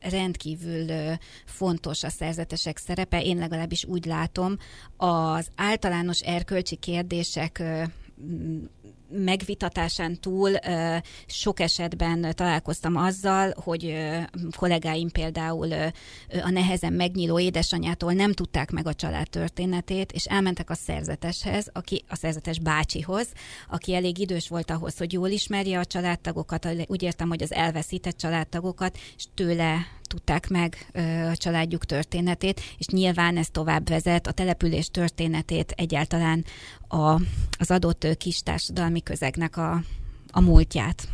[0.00, 0.86] rendkívül
[1.44, 4.56] fontos a szerzetesek szerepe, én legalábbis úgy látom,
[4.96, 7.62] az általános erkölcsi kérdések
[9.16, 10.52] megvitatásán túl
[11.26, 13.96] sok esetben találkoztam azzal, hogy
[14.56, 15.72] kollégáim például
[16.42, 22.04] a nehezen megnyíló édesanyától nem tudták meg a család történetét, és elmentek a szerzeteshez, aki,
[22.08, 23.28] a szerzetes bácsihoz,
[23.68, 28.16] aki elég idős volt ahhoz, hogy jól ismerje a családtagokat, úgy értem, hogy az elveszített
[28.16, 30.86] családtagokat, és tőle tudták meg
[31.32, 36.44] a családjuk történetét, és nyilván ez tovább vezet a település történetét egyáltalán
[36.88, 37.20] a,
[37.58, 39.82] az adott kis társadalmi közegnek a,
[40.30, 41.08] a múltját.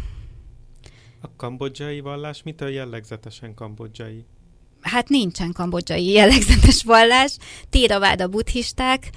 [1.20, 4.24] A kambodzsai vallás mitől jellegzetesen kambodzsai?
[4.80, 7.36] Hát nincsen kambodzsai jellegzetes vallás.
[7.70, 9.10] Téraváda buddhisták,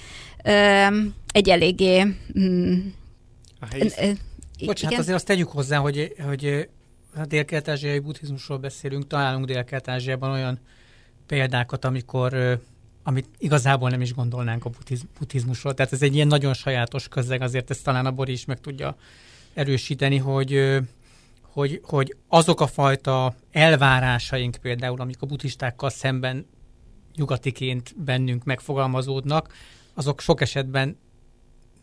[1.31, 2.03] egy eléggé...
[2.39, 2.79] Mm,
[3.59, 4.17] a helyi...
[4.65, 6.69] Bocsánat, azért azt tegyük hozzá, hogy, hogy
[7.15, 10.59] a dél-kelet-ázsiai buddhizmusról beszélünk, találunk dél-kelet-ázsiában olyan
[11.25, 12.59] példákat, amikor
[13.03, 14.69] amit igazából nem is gondolnánk a
[15.19, 15.73] buddhizmusról.
[15.73, 18.95] Tehát ez egy ilyen nagyon sajátos közeg, azért ezt talán a Bori is meg tudja
[19.53, 20.79] erősíteni, hogy,
[21.41, 26.45] hogy, hogy azok a fajta elvárásaink például, amik a buddhistákkal szemben
[27.15, 29.53] nyugatiként bennünk megfogalmazódnak,
[29.93, 30.97] azok sok esetben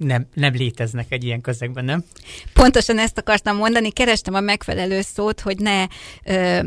[0.04, 2.04] nem, nem léteznek egy ilyen közegben, nem?
[2.52, 5.86] Pontosan ezt akartam mondani, kerestem a megfelelő szót, hogy ne,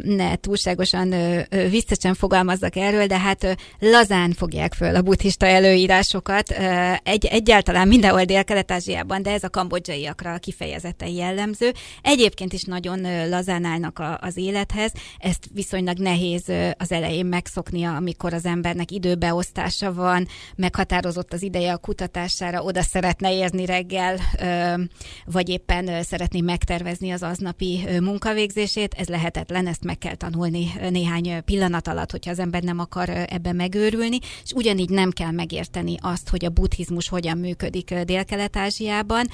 [0.01, 1.13] ne túlságosan
[1.69, 6.49] visszacsen fogalmazzak erről, de hát lazán fogják föl a buddhista előírásokat,
[7.03, 11.71] egy, egyáltalán mindenhol Dél-Kelet-Ázsiában, de ez a kambodzsaiakra kifejezetten jellemző.
[12.01, 16.43] Egyébként is nagyon lazán állnak a, az élethez, ezt viszonylag nehéz
[16.77, 23.21] az elején megszoknia, amikor az embernek időbeosztása van, meghatározott az ideje a kutatására, oda szeret
[23.23, 24.19] szeretne érni reggel,
[25.25, 31.87] vagy éppen szeretné megtervezni az aznapi munkavégzését, ez lehetetlen, ezt meg kell tanulni néhány pillanat
[31.87, 36.45] alatt, hogyha az ember nem akar ebben megőrülni, és ugyanígy nem kell megérteni azt, hogy
[36.45, 39.27] a buddhizmus hogyan működik Dél-Kelet-Ázsiában.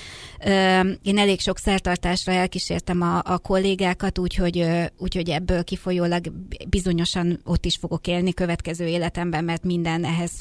[1.02, 4.66] Én elég sok szertartásra elkísértem a, a kollégákat, úgyhogy,
[4.98, 6.32] úgyhogy ebből kifolyólag
[6.70, 10.32] bizonyosan ott is fogok élni következő életemben, mert minden ehhez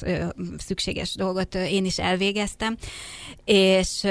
[0.57, 2.77] szükséges dolgot én is elvégeztem
[3.45, 4.03] és,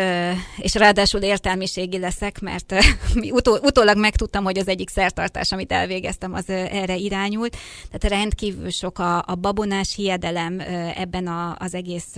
[0.57, 2.75] és ráadásul értelmiségi leszek, mert
[3.31, 7.57] utó, utólag megtudtam, hogy az egyik szertartás, amit elvégeztem, az erre irányult.
[7.91, 10.61] Tehát rendkívül sok a, a babonás hiedelem
[10.97, 12.15] ebben a, az egész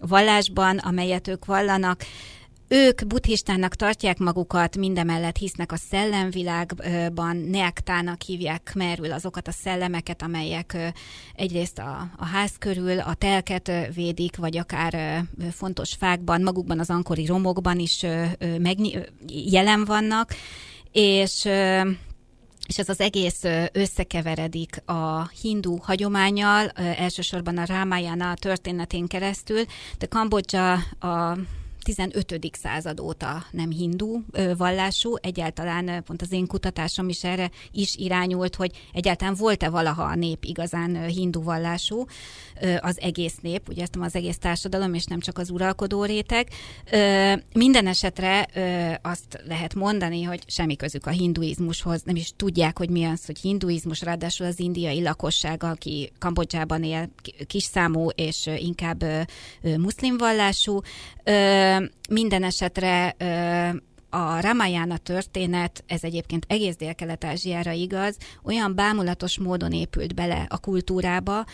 [0.00, 2.04] vallásban, amelyet ők vallanak.
[2.74, 10.92] Ők buddhistának tartják magukat, mindemellett hisznek a szellemvilágban, neaktának hívják merül azokat a szellemeket, amelyek
[11.34, 17.26] egyrészt a, a ház körül a telket védik, vagy akár fontos fákban, magukban az ankori
[17.26, 18.06] romokban is
[18.58, 20.34] megny- jelen vannak,
[20.92, 21.48] és
[22.66, 29.64] és ez az egész összekeveredik a hindu hagyományjal, elsősorban a Ramayana történetén keresztül,
[29.98, 31.38] de Kambodzsa a
[31.82, 32.50] 15.
[32.52, 34.20] század óta nem hindu
[34.56, 40.14] vallású, egyáltalán pont az én kutatásom is erre is irányult, hogy egyáltalán volt-e valaha a
[40.14, 42.04] nép igazán hindu vallású,
[42.80, 46.48] az egész nép, ugye ezt az egész társadalom, és nem csak az uralkodó réteg.
[47.52, 48.48] Minden esetre
[49.02, 53.38] azt lehet mondani, hogy semmi közük a hinduizmushoz, nem is tudják, hogy mi az, hogy
[53.38, 57.08] hinduizmus, ráadásul az indiai lakosság, aki Kambodzsában él,
[57.46, 59.04] kis számú és inkább
[59.62, 60.80] muszlim vallású,
[62.08, 63.16] minden esetre
[64.14, 71.44] a Ramayana történet, ez egyébként egész Dél-Kelet-Ázsiára igaz, olyan bámulatos módon épült bele a kultúrába,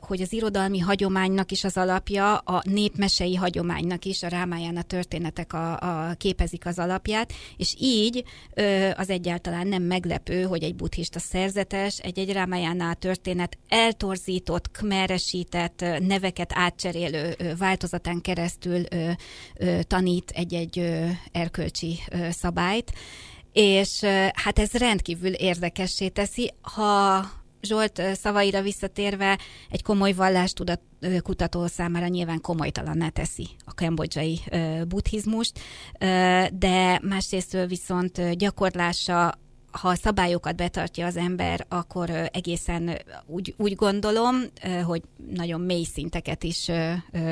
[0.00, 5.72] hogy az irodalmi hagyománynak is az alapja, a népmesei hagyománynak is, a Ramayana történetek a,
[5.72, 8.24] a, képezik az alapját, és így
[8.94, 17.36] az egyáltalán nem meglepő, hogy egy buddhista szerzetes, egy-egy Ramayana történet eltorzított, kmeresített, neveket átcserélő
[17.58, 18.84] változatán keresztül
[19.86, 21.72] tanít egy-egy erkölcsi
[22.30, 22.92] szabályt,
[23.52, 24.00] és
[24.32, 27.24] hát ez rendkívül érdekessé teszi, ha
[27.64, 29.38] Zsolt szavaira visszatérve
[29.70, 30.80] egy komoly vallástudat
[31.22, 34.40] kutató számára nyilván komolytalanná teszi a kambodzsai
[34.88, 35.58] buddhizmust,
[36.52, 39.34] de másrészt viszont gyakorlása
[39.70, 44.36] ha a szabályokat betartja az ember, akkor egészen úgy, úgy gondolom,
[44.84, 45.02] hogy
[45.34, 46.68] nagyon mély szinteket is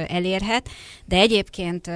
[0.06, 0.68] elérhet,
[1.04, 1.90] de egyébként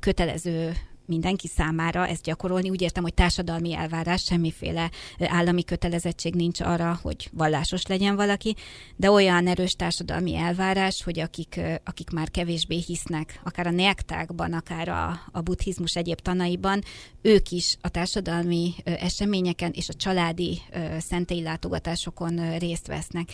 [0.00, 0.72] kötelező
[1.06, 2.70] mindenki számára ezt gyakorolni.
[2.70, 8.54] Úgy értem, hogy társadalmi elvárás, semmiféle állami kötelezettség nincs arra, hogy vallásos legyen valaki,
[8.96, 14.88] de olyan erős társadalmi elvárás, hogy akik, akik már kevésbé hisznek, akár a nektákban, akár
[14.88, 16.82] a, a buddhizmus egyéb tanaiban,
[17.22, 20.62] ők is a társadalmi eseményeken és a családi
[20.98, 23.28] szentély látogatásokon részt vesznek.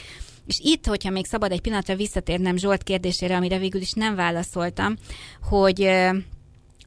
[0.46, 4.96] És itt, hogyha még szabad egy pillanatra visszatérnem Zsolt kérdésére, amire végül is nem válaszoltam,
[5.48, 5.90] hogy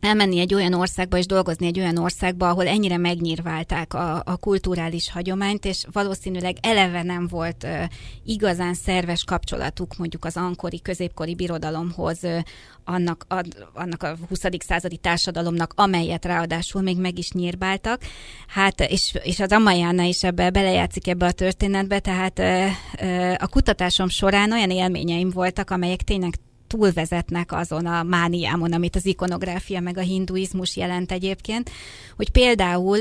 [0.04, 5.12] elmenni egy olyan országba és dolgozni egy olyan országba, ahol ennyire megnyírválták a, a kulturális
[5.12, 7.84] hagyományt, és valószínűleg eleve nem volt uh,
[8.26, 12.39] igazán szerves kapcsolatuk mondjuk az ankori, középkori birodalomhoz, uh,
[12.84, 14.42] annak, a, annak a 20.
[14.60, 18.02] századi társadalomnak, amelyet ráadásul még meg is nyírbáltak.
[18.48, 22.66] Hát, és, és az Amajána is ebbe belejátszik ebbe a történetbe, tehát uh,
[23.02, 26.34] uh, a kutatásom során olyan élményeim voltak, amelyek tényleg
[26.73, 31.71] túlvezetnek azon a mániámon, amit az ikonográfia meg a hinduizmus jelent egyébként,
[32.15, 32.99] hogy például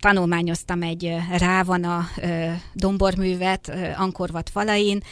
[0.00, 2.04] tanulmányoztam egy Rávana
[2.72, 5.02] domborművet Ankorvat falain,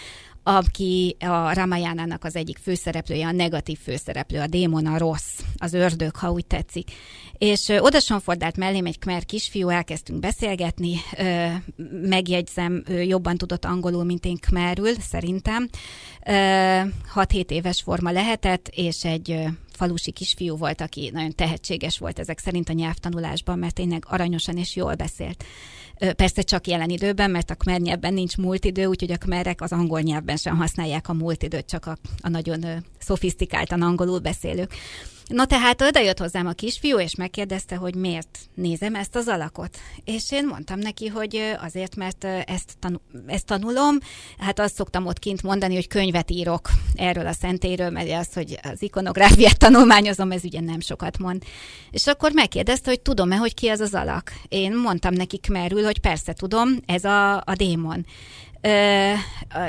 [0.42, 6.16] aki a Ramajánának az egyik főszereplője, a negatív főszereplő, a démon, a rossz, az ördög,
[6.16, 6.90] ha úgy tetszik.
[7.38, 10.96] És oda sonfordált mellém egy kmer kisfiú, elkezdtünk beszélgetni,
[12.02, 15.68] megjegyzem, ő jobban tudott angolul, mint én kmerül, szerintem.
[16.22, 22.68] 6-7 éves forma lehetett, és egy falusi kisfiú volt, aki nagyon tehetséges volt ezek szerint
[22.68, 25.44] a nyelvtanulásban, mert tényleg aranyosan és jól beszélt.
[26.16, 29.72] Persze csak jelen időben, mert a kmer nyelvben nincs múlt idő, úgyhogy a kmerek az
[29.72, 34.74] angol nyelvben sem használják a múlt időt, csak a, a nagyon szofisztikáltan angolul beszélők.
[35.26, 39.78] Na tehát oda jött hozzám a kisfiú, és megkérdezte, hogy miért nézem ezt az alakot.
[40.04, 43.98] És én mondtam neki, hogy azért, mert ezt, tanul, ezt tanulom,
[44.38, 48.58] hát azt szoktam ott kint mondani, hogy könyvet írok erről a szentéről, mert az, hogy
[48.62, 51.42] az ikonográfiát tanulmányozom, ez ugye nem sokat mond.
[51.90, 54.32] És akkor megkérdezte, hogy tudom-e, hogy ki az az alak.
[54.48, 58.06] Én mondtam nekik merül, hogy persze tudom, ez a, a démon.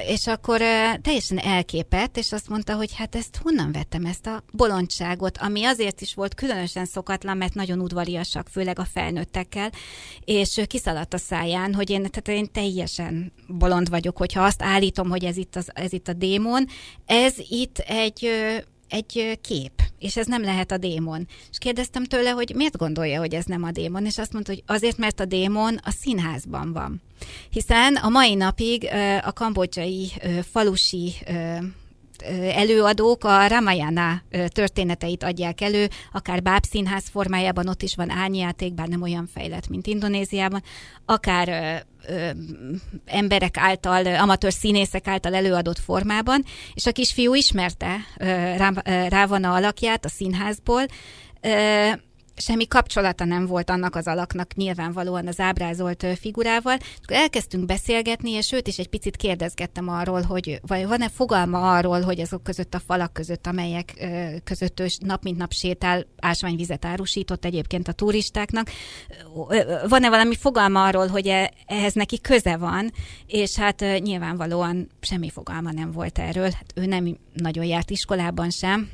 [0.08, 0.58] És akkor
[1.01, 6.01] teljesen elképett, és azt mondta, hogy hát ezt honnan vettem, ezt a bolondságot, ami azért
[6.01, 9.71] is volt különösen szokatlan, mert nagyon udvariasak, főleg a felnőttekkel,
[10.19, 15.25] és kiszaladt a száján, hogy én, tehát én teljesen bolond vagyok, hogyha azt állítom, hogy
[15.25, 16.65] ez itt, az, ez itt a démon,
[17.05, 18.29] ez itt egy
[18.89, 21.28] egy kép, és ez nem lehet a démon.
[21.52, 24.63] És kérdeztem tőle, hogy miért gondolja, hogy ez nem a démon, és azt mondta, hogy
[24.65, 27.02] azért, mert a démon a színházban van.
[27.50, 28.89] Hiszen a mai napig
[29.21, 30.12] a kambodzsai
[30.52, 31.13] falusi
[32.56, 39.01] előadók a Ramayana történeteit adják elő, akár bábszínház formájában, ott is van árnyjáték, bár nem
[39.01, 40.63] olyan fejlett, mint Indonéziában,
[41.06, 41.84] akár
[43.06, 48.25] emberek által, amatőr színészek által előadott formában, és a kisfiú ismerte ö,
[48.58, 48.71] rá,
[49.10, 50.86] Rávana alakját a színházból,
[52.36, 56.78] semmi kapcsolata nem volt annak az alaknak nyilvánvalóan az ábrázolt figurával.
[57.04, 62.02] Akkor elkezdtünk beszélgetni, és őt is egy picit kérdezgettem arról, hogy vagy van-e fogalma arról,
[62.02, 64.08] hogy azok között a falak között, amelyek
[64.44, 68.69] között ő nap mint nap sétál, ásványvizet árusított egyébként a turistáknak.
[69.88, 72.92] Van-e valami fogalma arról, hogy e, ehhez neki köze van,
[73.27, 76.50] és hát nyilvánvalóan semmi fogalma nem volt erről.
[76.52, 78.90] Hát ő nem nagyon járt iskolában sem,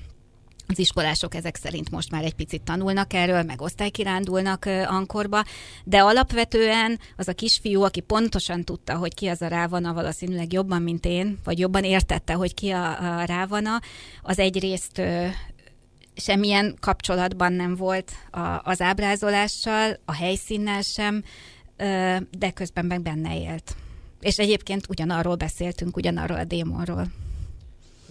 [0.68, 5.44] az iskolások ezek szerint most már egy picit tanulnak erről, meg osztálykirándulnak Ankorba,
[5.84, 10.82] de alapvetően az a kisfiú, aki pontosan tudta, hogy ki az a Rávana, valószínűleg jobban,
[10.82, 13.80] mint én, vagy jobban értette, hogy ki a, a Rávana,
[14.22, 15.02] az egyrészt
[16.16, 21.24] semmilyen kapcsolatban nem volt a, az ábrázolással, a helyszínnel sem,
[22.38, 23.76] de közben meg benne élt.
[24.20, 27.08] És egyébként ugyanarról beszéltünk, ugyanarról a démonról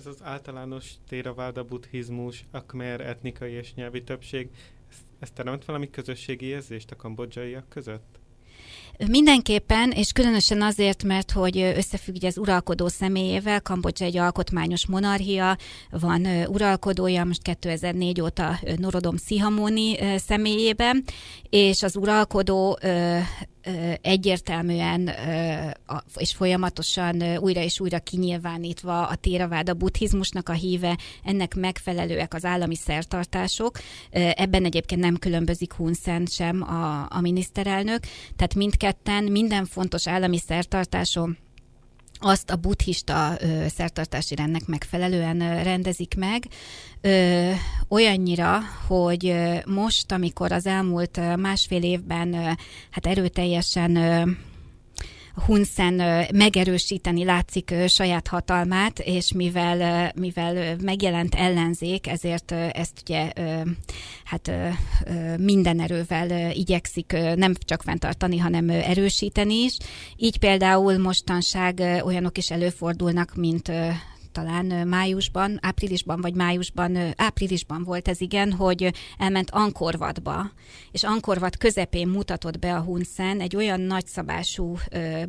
[0.01, 4.51] ez az általános téraváda buddhizmus, a khmer etnikai és nyelvi többség,
[5.19, 8.19] Ez teremt valami közösségi érzést a kambodzsaiak között?
[9.07, 15.57] Mindenképpen, és különösen azért, mert hogy összefügg az uralkodó személyével, Kambodzsa egy alkotmányos monarchia,
[15.91, 21.05] van uralkodója, most 2004 óta Norodom Szihamoni személyében,
[21.51, 22.79] és az uralkodó
[24.01, 25.11] egyértelműen
[26.17, 32.45] és folyamatosan újra és újra kinyilvánítva a téravád a buddhizmusnak a híve, ennek megfelelőek az
[32.45, 33.79] állami szertartások.
[34.11, 38.01] Ebben egyébként nem különbözik Hun Sen sem a, a miniszterelnök,
[38.37, 38.55] tehát
[38.91, 41.39] mindketten minden fontos állami szertartáson
[42.19, 46.47] azt a buddhista ö, szertartási rendnek megfelelően ö, rendezik meg,
[47.01, 47.51] ö,
[47.89, 52.51] olyannyira, hogy ö, most, amikor az elmúlt ö, másfél évben ö,
[52.91, 54.31] hát erőteljesen ö,
[55.47, 63.33] Hun Sen megerősíteni látszik saját hatalmát, és mivel, mivel megjelent ellenzék, ezért ezt ugye
[64.25, 64.51] hát
[65.37, 69.77] minden erővel igyekszik nem csak fenntartani, hanem erősíteni is.
[70.17, 73.73] Így például mostanság olyanok is előfordulnak, mint
[74.33, 80.51] talán májusban, áprilisban vagy májusban, áprilisban volt ez igen, hogy elment Ankorvatba,
[80.91, 84.77] és Ankorvat közepén mutatott be a Hunsen egy olyan nagyszabású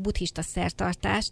[0.01, 1.31] buddhista szertartást,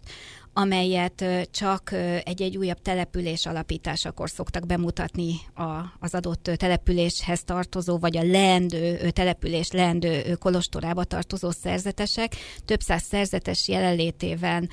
[0.52, 1.92] amelyet csak
[2.24, 5.62] egy-egy újabb település alapításakor szoktak bemutatni a,
[6.00, 12.36] az adott településhez tartozó, vagy a leendő település leendő kolostorába tartozó szerzetesek.
[12.64, 14.68] Több száz szerzetes jelenlétében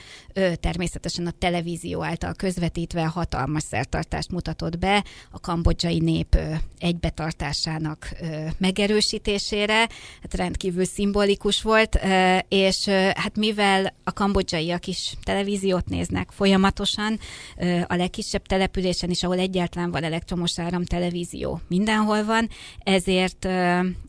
[0.60, 6.38] természetesen a televízió által közvetítve hatalmas szertartást mutatott be a kambodzsai nép
[6.80, 8.10] egybetartásának
[8.58, 9.78] megerősítésére.
[10.22, 12.00] Hát rendkívül szimbolikus volt,
[12.48, 17.20] és hát mivel a kambodzsaiak is televízió televíziót néznek folyamatosan,
[17.88, 22.50] a legkisebb településen is, ahol egyáltalán van elektromos áram, televízió mindenhol van,
[22.80, 23.46] ezért,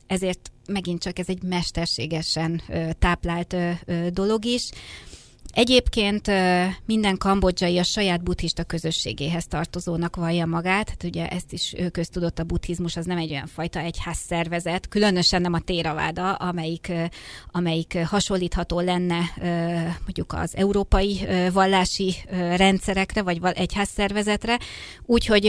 [0.07, 2.63] ezért megint csak ez egy mesterségesen
[2.99, 3.57] táplált
[4.13, 4.71] dolog is.
[5.59, 6.31] Egyébként
[6.87, 12.45] minden kambodzsai a saját buddhista közösségéhez tartozónak vallja magát, hát ugye ezt is köztudott a
[12.45, 16.93] buddhizmus, az nem egy olyan fajta egyház szervezet, különösen nem a téraváda, amelyik,
[17.51, 19.21] amelyik hasonlítható lenne
[20.03, 22.15] mondjuk az európai vallási
[22.57, 24.59] rendszerekre, vagy egyház szervezetre,
[25.07, 25.47] úgyhogy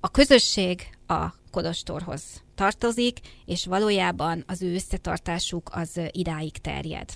[0.00, 2.22] a közösség a kolostorhoz
[2.54, 7.08] tartozik, és valójában az ő összetartásuk az idáig terjed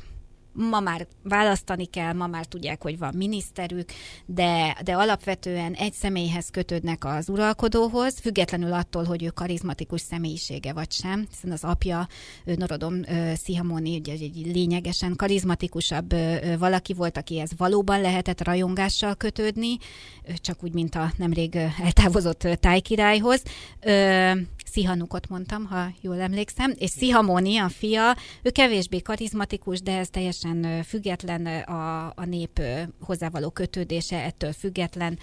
[0.53, 3.91] ma már választani kell, ma már tudják, hogy van miniszterük,
[4.27, 10.93] de, de alapvetően egy személyhez kötődnek az uralkodóhoz, függetlenül attól, hogy ő karizmatikus személyisége vagy
[10.93, 12.09] sem, hiszen az apja
[12.45, 13.01] Norodom
[13.35, 16.15] Szihamoni ugye egy lényegesen karizmatikusabb
[16.59, 19.77] valaki volt, akihez valóban lehetett rajongással kötődni,
[20.37, 23.43] csak úgy, mint a nemrég eltávozott tájkirályhoz.
[24.73, 30.83] Szihanukot mondtam, ha jól emlékszem, és Szihamoni, a fia, ő kevésbé karizmatikus, de ez teljesen
[30.83, 32.61] független a, a nép
[33.01, 35.19] hozzávaló kötődése, ettől független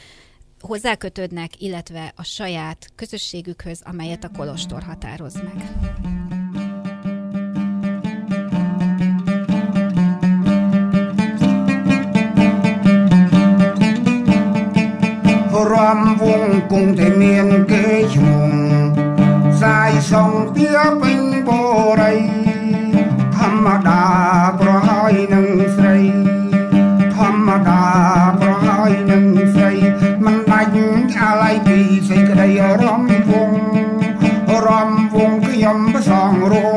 [0.60, 5.72] hozzákötődnek, illetve a saját közösségükhöz, amelyet a kolostor határoz meg.
[15.52, 18.79] Ram vung mien ke chung
[19.62, 20.68] សាយសងពៀ
[21.01, 21.49] ពេញប
[22.01, 22.20] រិយ
[23.36, 24.03] ធម្មតា
[24.60, 25.97] ប្រហើយនឹងស្រី
[27.16, 27.84] ធម្មតា
[28.41, 29.74] ប្រហើយនឹងស្រី
[30.26, 30.72] មិនដាច់
[31.22, 31.80] អាឡ័យពី
[32.10, 32.49] សេចក្តី
[32.82, 33.51] រំវង
[34.68, 36.69] រំវងខ្ញុំប្រសងរោ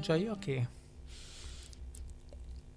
[0.00, 0.66] kambodzsaiaké?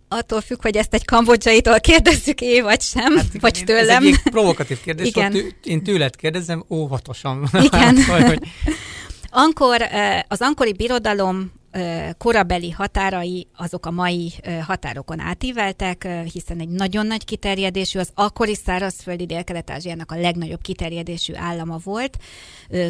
[0.08, 4.04] Attól függ, hogy ezt egy kambodzsaitól kérdezzük é vagy sem, hát, vagy én- tőlem.
[4.04, 5.32] Ez egy provokatív kérdés, Igen.
[5.32, 7.50] Tő, én tőled kérdezem, óvatosan.
[7.62, 7.96] Igen.
[8.06, 8.40] Szóval, hogy
[9.30, 11.52] Ankor, eh, az ankori birodalom
[12.18, 19.26] korabeli határai azok a mai határokon átíveltek, hiszen egy nagyon nagy kiterjedésű, az akkori szárazföldi
[19.26, 22.18] Dél-Kelet-Ázsiának a legnagyobb kiterjedésű állama volt.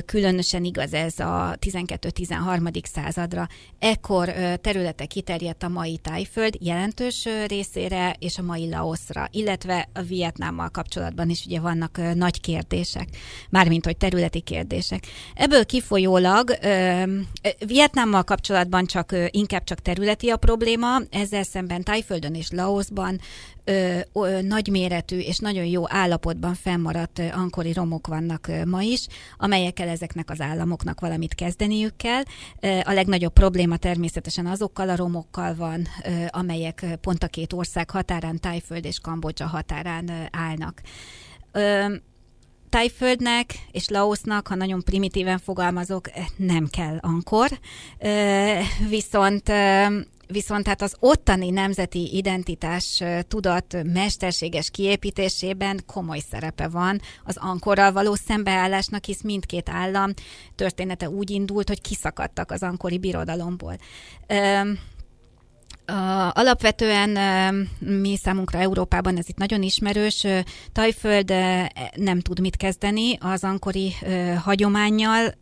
[0.05, 2.85] Különösen igaz ez a 12-13.
[2.85, 3.47] századra.
[3.79, 10.69] Ekkor területe kiterjedt a mai Tájföld jelentős részére és a mai Laoszra, illetve a Vietnámmal
[10.69, 13.07] kapcsolatban is ugye vannak nagy kérdések,
[13.49, 15.03] mármint hogy területi kérdések.
[15.33, 16.57] Ebből kifolyólag
[17.65, 23.19] Vietnámmal kapcsolatban csak ö, inkább csak területi a probléma, ezzel szemben Tájföldön és Laoszban
[23.63, 29.07] ö, ö, nagyméretű és nagyon jó állapotban fennmaradt ankori romok vannak ma is,
[29.37, 32.21] amelyekkel ezeknek az államoknak valamit kezdeniük kell.
[32.83, 35.87] A legnagyobb probléma természetesen azokkal a romokkal van,
[36.29, 40.81] amelyek pont a két ország határán, Tájföld és Kambodzsa határán állnak.
[42.73, 47.49] Tájföldnek és Laosznak, ha nagyon primitíven fogalmazok, eh, nem kell ankor,
[48.89, 49.51] viszont
[50.27, 58.15] Viszont hát az ottani nemzeti identitás tudat mesterséges kiépítésében komoly szerepe van az ankorral való
[58.15, 60.13] szembeállásnak, hisz mindkét állam
[60.55, 63.77] története úgy indult, hogy kiszakadtak az ankori birodalomból.
[64.27, 64.79] Öm,
[65.85, 67.61] a, alapvetően ö,
[67.99, 70.23] mi számunkra Európában ez itt nagyon ismerős.
[70.23, 70.39] ö,
[70.71, 71.33] Tajföld
[71.95, 73.93] nem tud mit kezdeni az ankori
[74.43, 75.33] hagyományjal.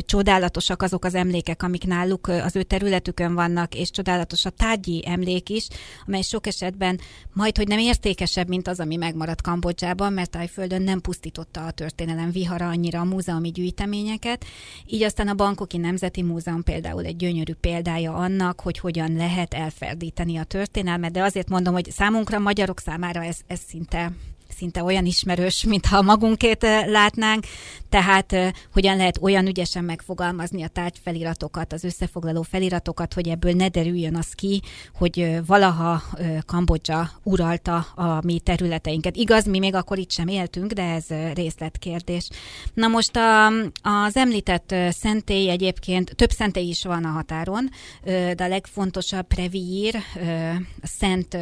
[0.00, 5.48] Csodálatosak azok az emlékek, amik náluk az ő területükön vannak, és csodálatos a tárgyi emlék
[5.48, 5.66] is,
[6.06, 7.00] amely sok esetben
[7.32, 12.30] majd, hogy nem értékesebb, mint az, ami megmaradt Kambodzsában, mert Tajföldön nem pusztította a történelem
[12.30, 14.44] vihara annyira a múzeumi gyűjteményeket.
[14.86, 19.54] Így aztán a Bankoki Nemzeti Múzeum például egy gyönyörű példája annak, hogy hogyan lehet
[19.88, 24.12] elferdíteni a történelmet, de azért mondom, hogy számunkra, magyarok számára ez, ez szinte
[24.56, 27.44] szinte olyan ismerős, mintha magunkét látnánk,
[27.88, 33.68] tehát eh, hogyan lehet olyan ügyesen megfogalmazni a tárgyfeliratokat, az összefoglaló feliratokat, hogy ebből ne
[33.68, 34.62] derüljön az ki,
[34.94, 36.02] hogy valaha
[36.46, 39.16] Kambodzsa uralta a mi területeinket.
[39.16, 42.28] Igaz, mi még akkor itt sem éltünk, de ez részletkérdés.
[42.74, 43.46] Na most a,
[43.82, 47.70] az említett szentély egyébként, több szentély is van a határon,
[48.04, 51.36] de a legfontosabb Prevír, eh, Szent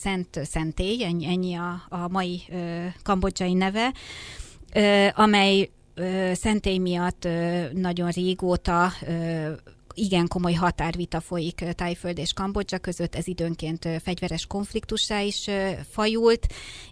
[0.00, 3.92] Szent Szentély, ennyi, a, a mai ö, kambodzsai neve,
[4.74, 9.52] ö, amely ö, szentély miatt ö, nagyon régóta ö,
[9.98, 15.50] igen komoly határvita folyik Tájföld és Kambodzsa között, ez időnként fegyveres konfliktussá is
[15.90, 16.46] fajult.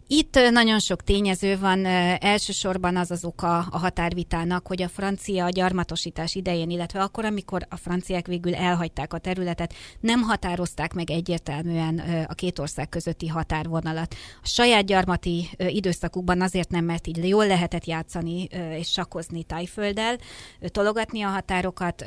[0.07, 1.85] Itt nagyon sok tényező van,
[2.19, 7.77] elsősorban az az oka a határvitának, hogy a francia gyarmatosítás idején, illetve akkor, amikor a
[7.77, 11.99] franciák végül elhagyták a területet, nem határozták meg egyértelműen
[12.29, 14.15] a két ország közötti határvonalat.
[14.43, 18.49] A saját gyarmati időszakukban azért nem, mert így jól lehetett játszani
[18.79, 20.19] és sakkozni Tájfölddel,
[20.67, 22.05] tologatni a határokat,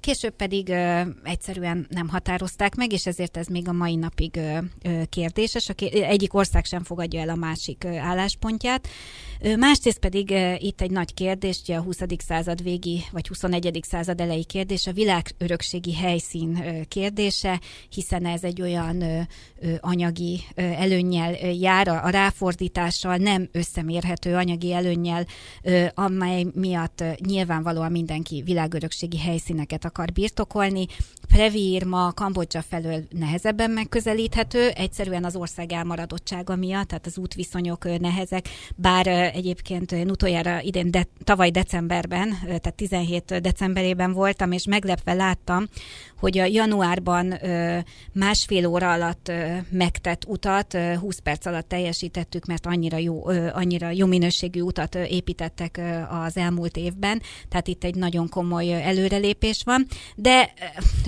[0.00, 4.58] később pedig ö, egyszerűen nem határozták meg, és ezért ez még a mai napig ö,
[4.82, 5.68] ö, kérdéses.
[5.68, 8.88] A ké- egyik ország sem fogadja el a másik ö, álláspontját.
[9.40, 11.98] Ö, Másrészt pedig ö, itt egy nagy kérdés, ugye a 20.
[12.26, 13.80] század végi vagy 21.
[13.88, 19.20] század elejé kérdés, a világörökségi helyszín ö, kérdése, hiszen ez egy olyan ö,
[19.60, 25.26] ö, anyagi ö, előnnyel ö, jár, a a ráfordítással nem összemérhető anyagi előnnyel,
[25.62, 30.86] ö, amely miatt ö, nyilvánvalóan mindenki világörökségi helyszíneket akar birtokolni.
[31.28, 38.48] Prevír ma Kambodzsa felől nehezebben megközelíthető, egyszerűen az ország elmaradottsága miatt, tehát az útviszonyok nehezek,
[38.76, 45.68] bár egyébként én utoljára idén, de, tavaly decemberben, tehát 17 decemberében voltam, és meglepve láttam,
[46.18, 47.38] hogy a januárban
[48.12, 49.32] másfél óra alatt
[49.70, 55.80] megtett utat ö, 20 perc alatt teljesítettük, mert annyira jó, annyira jó minőségű utat építettek
[56.24, 59.86] az elmúlt évben, tehát itt egy nagyon komoly előrelépés van,
[60.20, 60.52] de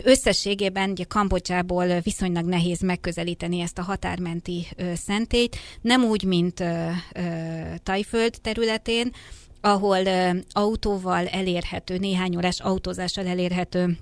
[0.02, 6.64] összességében ugye Kambodzsából viszonylag nehéz megközelíteni ezt a határmenti szentélyt, nem úgy, mint
[7.82, 9.12] Tajföld területén,
[9.60, 9.98] ahol
[10.52, 13.96] autóval elérhető, néhány órás autózással elérhető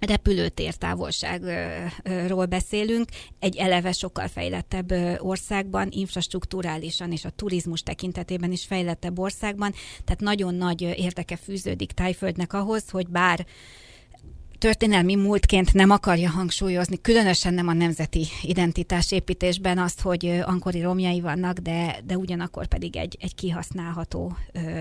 [0.00, 9.18] repülőtér távolságról beszélünk, egy eleve sokkal fejlettebb országban, infrastruktúrálisan és a turizmus tekintetében is fejlettebb
[9.18, 9.72] országban,
[10.04, 13.46] tehát nagyon nagy érdeke fűződik Tájföldnek ahhoz, hogy bár
[14.58, 21.20] történelmi múltként nem akarja hangsúlyozni, különösen nem a nemzeti identitás építésben azt, hogy ankori romjai
[21.20, 24.80] vannak, de, de ugyanakkor pedig egy, egy kihasználható ö,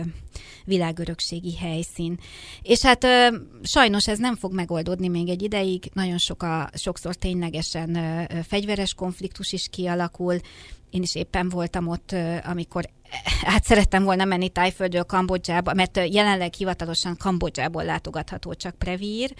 [0.65, 2.19] világörökségi helyszín.
[2.61, 3.27] És hát ö,
[3.63, 9.53] sajnos ez nem fog megoldódni még egy ideig, nagyon sok sokszor ténylegesen ö, fegyveres konfliktus
[9.53, 10.39] is kialakul,
[10.89, 12.89] én is éppen voltam ott, amikor
[13.41, 19.33] hát szerettem volna menni Tájföldről Kambodzsába, mert jelenleg hivatalosan Kambodzsából látogatható csak Prevír.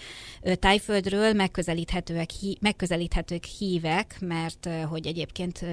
[0.54, 5.64] Tájföldről megközelíthetőek, megközelíthetők hívek, mert hogy egyébként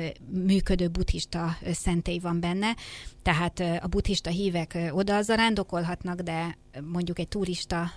[0.46, 2.76] működő buddhista szentély van benne,
[3.22, 6.58] tehát a buddhista hívek oda zarándokolhatnak, de
[6.92, 7.92] mondjuk egy turista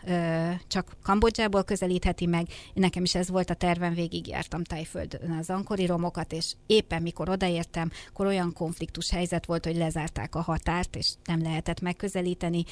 [0.67, 2.47] csak Kambodzsából közelítheti meg.
[2.75, 7.91] Nekem is ez volt a tervem, végigjártam Tájföldön az ankori romokat, és éppen mikor odaértem,
[8.09, 12.65] akkor olyan konfliktus helyzet volt, hogy lezárták a határt, és nem lehetett megközelíteni.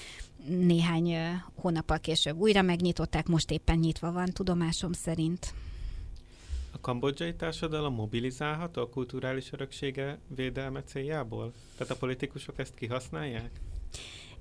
[0.47, 1.17] Néhány
[1.55, 5.55] hónappal később újra megnyitották, most éppen nyitva van, tudomásom szerint.
[6.73, 11.53] A kambodzsai társadalom mobilizálható a kulturális öröksége védelme céljából?
[11.77, 13.51] Tehát a politikusok ezt kihasználják?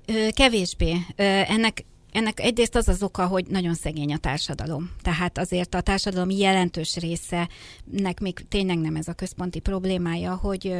[0.06, 0.92] Ö, kevésbé.
[0.92, 4.90] Ö, ennek ennek egyrészt az az oka, hogy nagyon szegény a társadalom.
[5.02, 7.48] Tehát azért a társadalom jelentős része,
[7.84, 10.74] nek még tényleg nem ez a központi problémája, hogy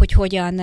[0.00, 0.56] hogy hogyan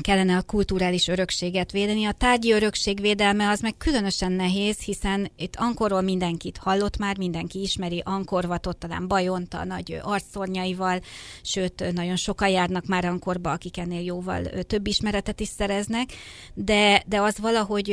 [0.00, 2.04] kellene a kulturális örökséget védeni.
[2.04, 7.60] A tárgyi örökség védelme az meg különösen nehéz, hiszen itt Ankorról mindenkit hallott már, mindenki
[7.60, 11.00] ismeri Ankorvatot, talán Bajonta nagy arcszornyaival,
[11.42, 16.12] sőt, nagyon sokan járnak már Ankorba, akik ennél jóval több ismeretet is szereznek,
[16.54, 17.90] de, de az valahogy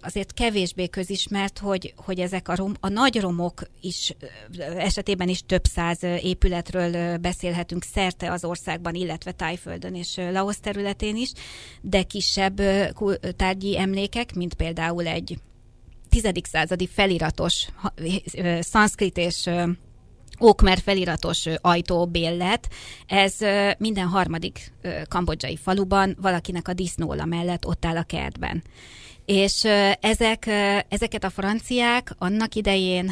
[0.00, 4.14] azért kevésbé közismert, hogy, hogy ezek a, rom, a nagy romok is
[4.76, 11.32] esetében is több száz épületről beszélhetünk szerte az országban, illetve Tájföldön és Laos területén is,
[11.80, 12.60] de kisebb
[13.36, 15.38] tárgyi emlékek, mint például egy
[16.08, 16.30] 10.
[16.42, 17.66] századi feliratos
[18.60, 19.50] szanszkrit és
[20.40, 22.68] Ókmer feliratos ajtóbéllet,
[23.06, 23.36] ez
[23.78, 24.72] minden harmadik
[25.08, 28.62] kambodzsai faluban valakinek a disznóla mellett ott áll a kertben.
[29.28, 29.64] És
[30.00, 30.46] ezek,
[30.88, 33.10] ezeket a franciák annak idején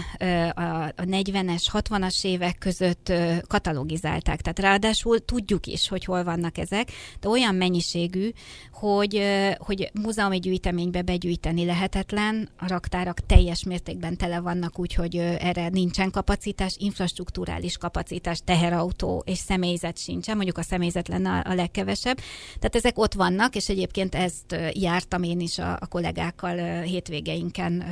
[0.55, 3.13] a 40-es, 60-as évek között
[3.47, 4.41] katalogizálták.
[4.41, 6.89] Tehát ráadásul tudjuk is, hogy hol vannak ezek,
[7.21, 8.31] de olyan mennyiségű,
[8.73, 9.23] hogy,
[9.59, 16.75] hogy múzeumi gyűjteménybe begyűjteni lehetetlen, a raktárak teljes mértékben tele vannak, úgyhogy erre nincsen kapacitás,
[16.79, 22.17] infrastruktúrális kapacitás, teherautó és személyzet sincsen, mondjuk a személyzet lenne a legkevesebb.
[22.59, 27.85] Tehát ezek ott vannak, és egyébként ezt jártam én is a, a kollégákkal hétvégeinken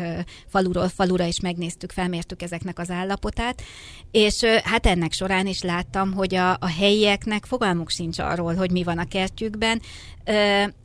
[0.47, 3.63] faluról falura is megnéztük, felmértük ezeknek az állapotát,
[4.11, 8.83] és hát ennek során is láttam, hogy a, a helyieknek fogalmuk sincs arról, hogy mi
[8.83, 9.83] van a kertjükben,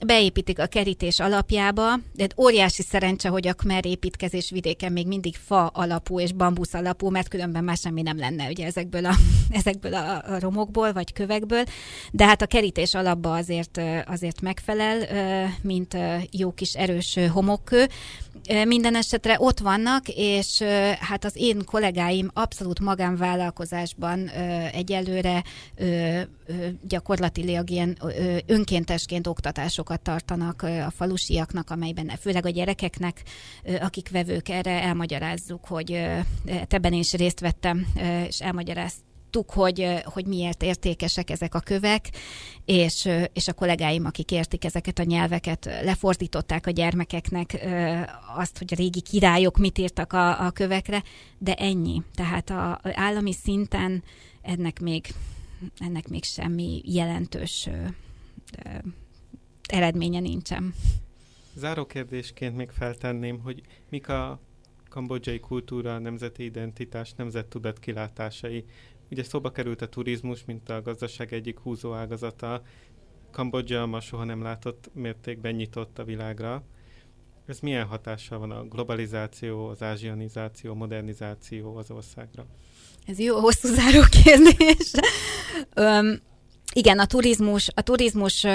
[0.06, 5.68] beépítik a kerítés alapjába, de óriási szerencse, hogy a Khmer építkezés vidéken még mindig fa
[5.68, 9.16] alapú és bambusz alapú, mert különben már semmi nem lenne ugye ezekből a,
[9.60, 11.64] ezekből a romokból vagy kövekből,
[12.12, 14.98] de hát a kerítés alapba azért, azért megfelel,
[15.62, 15.98] mint
[16.32, 17.88] jó kis erős homokkő.
[18.66, 20.62] Minden esetre ott vannak, és
[21.00, 24.30] hát az én kollégáim abszolút magánvállalkozásban
[24.74, 25.43] egyelőre
[26.88, 27.97] gyakorlatilag ilyen
[28.45, 33.24] önkéntesként oktatásokat tartanak a falusiaknak, amelyben főleg a gyerekeknek,
[33.80, 36.08] akik vevők erre elmagyarázzuk, hogy
[36.68, 37.88] ebben is részt vettem,
[38.28, 42.09] és elmagyaráztam tudtuk, hogy, hogy miért értékesek ezek a kövek,
[42.65, 47.67] és, és a kollégáim, akik értik ezeket a nyelveket, lefordították a gyermekeknek
[48.36, 51.03] azt, hogy a régi királyok mit írtak a, a kövekre,
[51.38, 52.01] de ennyi.
[52.15, 54.03] Tehát a állami szinten
[54.41, 55.13] ennek még,
[55.77, 57.69] ennek még semmi jelentős
[59.67, 60.73] eredménye nincsen.
[61.55, 64.39] Záró kérdésként még feltenném, hogy mik a
[64.89, 68.65] kambodzsai kultúra, nemzeti identitás, nemzettudat kilátásai.
[69.12, 72.62] Ugye szóba került a turizmus, mint a gazdaság egyik húzó ágazata.
[73.32, 76.64] Kambodzsa ma soha nem látott mértékben nyitott a világra.
[77.45, 82.45] Ez milyen hatással van a globalizáció, az ázsianizáció, modernizáció az országra?
[83.05, 84.91] Ez jó hosszú záró kérdés.
[86.74, 88.45] Igen, a turizmus, a turizmus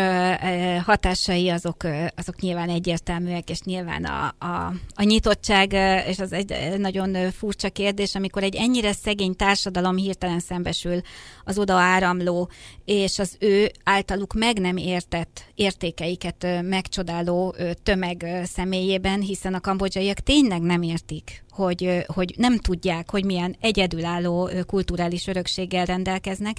[0.85, 1.77] hatásai azok,
[2.17, 5.73] azok nyilván egyértelműek, és nyilván a, a, a nyitottság,
[6.09, 11.01] és az egy nagyon furcsa kérdés, amikor egy ennyire szegény társadalom hirtelen szembesül
[11.45, 12.51] az oda áramló,
[12.85, 20.61] és az ő általuk meg nem értett értékeiket megcsodáló tömeg személyében, hiszen a kambodzsaiak tényleg
[20.61, 26.57] nem értik, hogy, hogy nem tudják, hogy milyen egyedülálló kulturális örökséggel rendelkeznek,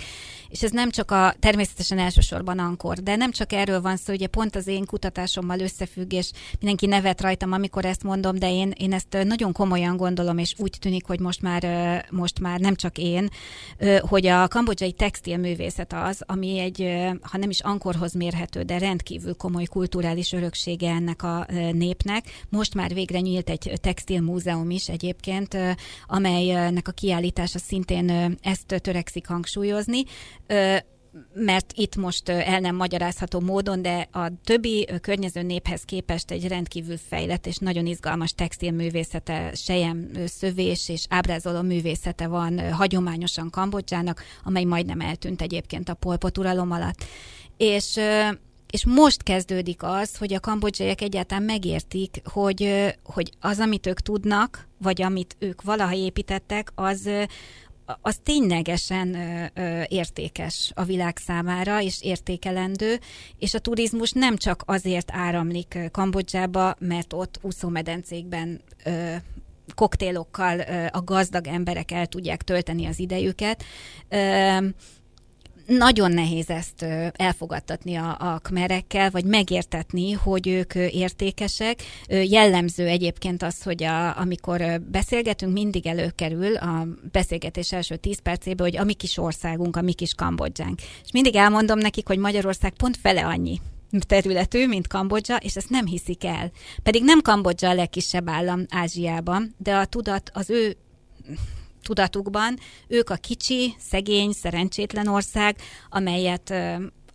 [0.50, 4.28] és ez nem csak a, természetesen elsősorban Ankor, de nem csak erről van szó, ugye
[4.28, 8.94] pont az én kutatásommal összefügg, és mindenki nevet rajtam, amikor ezt mondom, de én, én
[8.94, 11.64] ezt nagyon komolyan gondolom, és úgy tűnik, hogy most már,
[12.10, 13.30] most már nem csak én,
[14.00, 16.90] hogy a kambodzsai textilművészet az, ami egy,
[17.22, 22.26] ha nem is Ankorhoz mérhető, de rendkívül komoly kulturális öröksége ennek a népnek.
[22.50, 25.58] Most már végre nyílt egy textilmúzeum is egyébként,
[26.08, 30.04] amelynek a kiállítása szintén ezt törekszik hangsúlyozni.
[31.34, 36.98] Mert itt most el nem magyarázható módon, de a többi környező néphez képest egy rendkívül
[37.08, 45.02] fejlett és nagyon izgalmas textilművészete, sejem szövés és ábrázoló művészete van hagyományosan Kambodzsának, amely majdnem
[45.02, 47.04] eltűnt egyébként a polpot uralom alatt.
[47.58, 48.00] És
[48.70, 54.68] és most kezdődik az, hogy a kambodzsaiak egyáltalán megértik, hogy, hogy az, amit ők tudnak,
[54.78, 57.10] vagy amit ők valaha építettek, az,
[58.02, 59.16] az ténylegesen
[59.88, 63.00] értékes a világ számára, és értékelendő,
[63.40, 68.62] és a turizmus nem csak azért áramlik Kambodzsába, mert ott úszómedencékben
[69.76, 70.60] koktélokkal
[70.92, 73.64] a gazdag emberek el tudják tölteni az idejüket.
[75.66, 81.84] Nagyon nehéz ezt elfogadtatni a, a kmerekkel, vagy megértetni, hogy ők értékesek.
[82.08, 88.78] Jellemző egyébként az, hogy a, amikor beszélgetünk, mindig előkerül a beszélgetés első tíz percében, hogy
[88.78, 90.80] a mi kis országunk, a mi kis Kambodzsánk.
[91.04, 93.62] És mindig elmondom nekik, hogy Magyarország pont fele annyi
[94.08, 96.52] területű, mint Kambodzsa, és ezt nem hiszik el.
[96.84, 100.78] Pedig nem Kambodzsa a legkisebb állam Ázsiában, de a tudat az ő
[101.86, 102.58] tudatukban.
[102.88, 105.56] Ők a kicsi, szegény, szerencsétlen ország,
[105.90, 106.54] amelyet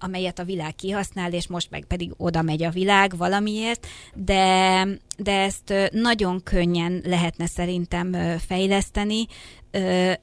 [0.02, 5.40] amelyet a világ kihasznál, és most meg pedig oda megy a világ valamiért, de, de
[5.40, 9.26] ezt nagyon könnyen lehetne szerintem fejleszteni,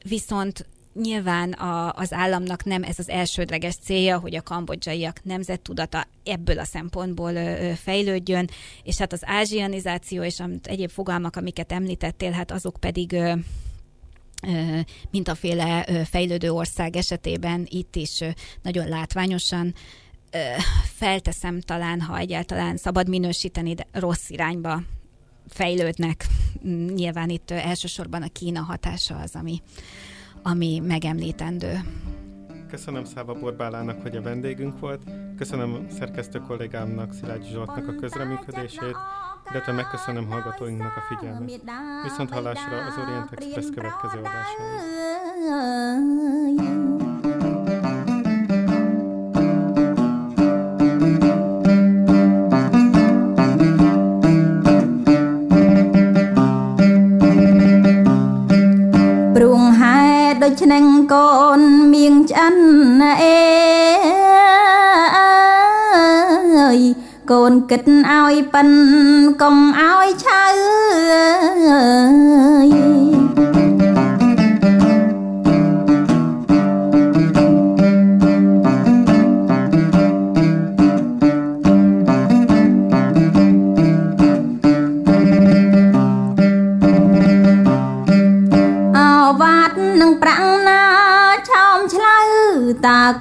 [0.07, 0.65] viszont
[1.01, 6.63] nyilván a, az államnak nem ez az elsődleges célja, hogy a kambodzsaiak nemzettudata ebből a
[6.63, 7.33] szempontból
[7.75, 8.49] fejlődjön,
[8.83, 13.15] és hát az ázsianizáció és amit egyéb fogalmak, amiket említettél, hát azok pedig
[15.11, 18.19] mintaféle fejlődő ország esetében itt is
[18.61, 19.73] nagyon látványosan
[20.83, 24.81] felteszem talán, ha egyáltalán szabad minősíteni, de rossz irányba
[25.47, 26.25] fejlődnek.
[26.67, 29.61] Mm, Nyilván itt elsősorban a Kína hatása az, ami,
[30.43, 31.81] ami megemlítendő.
[32.69, 35.01] Köszönöm Száva Borbálának, hogy a vendégünk volt.
[35.37, 38.95] Köszönöm szerkesztő kollégámnak, Szilágyi Zsoltnak a közreműködését,
[39.51, 41.61] illetve megköszönöm hallgatóinknak a figyelmet.
[42.03, 44.55] Viszont hallásra az Orient Express következő adásáig."
[60.49, 61.61] ដូច្នឹងកូន
[61.93, 62.57] មៀងឆ្អិន
[63.21, 63.39] អេ
[65.17, 66.79] អើយ
[67.31, 68.69] កូនគិតឲ្យប៉ិន
[69.41, 70.45] កុំឲ្យឆៅ
[71.69, 71.83] អើ
[72.67, 73.06] យ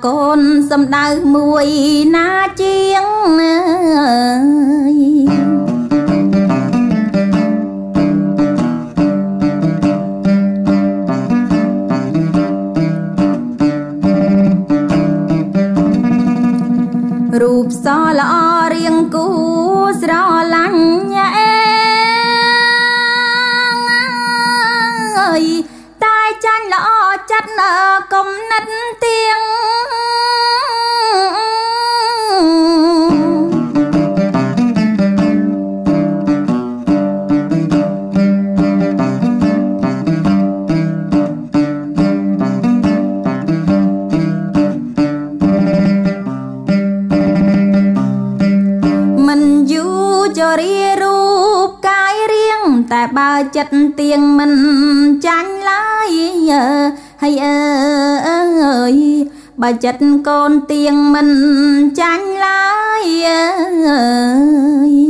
[0.05, 1.68] កូនសំដៅមួយ
[2.16, 2.28] ណា
[2.61, 3.07] ជាង
[59.69, 61.29] បើចិត្តកូនទៀងមិន
[62.01, 62.67] ចាញ់ឡើ
[63.03, 64.05] យអើ
[64.91, 65.05] យ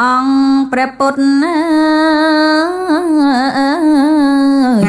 [0.00, 0.36] អង្គ
[0.72, 1.22] ព្រះពុទ្ធ
[3.56, 3.72] អើ
[4.82, 4.86] យ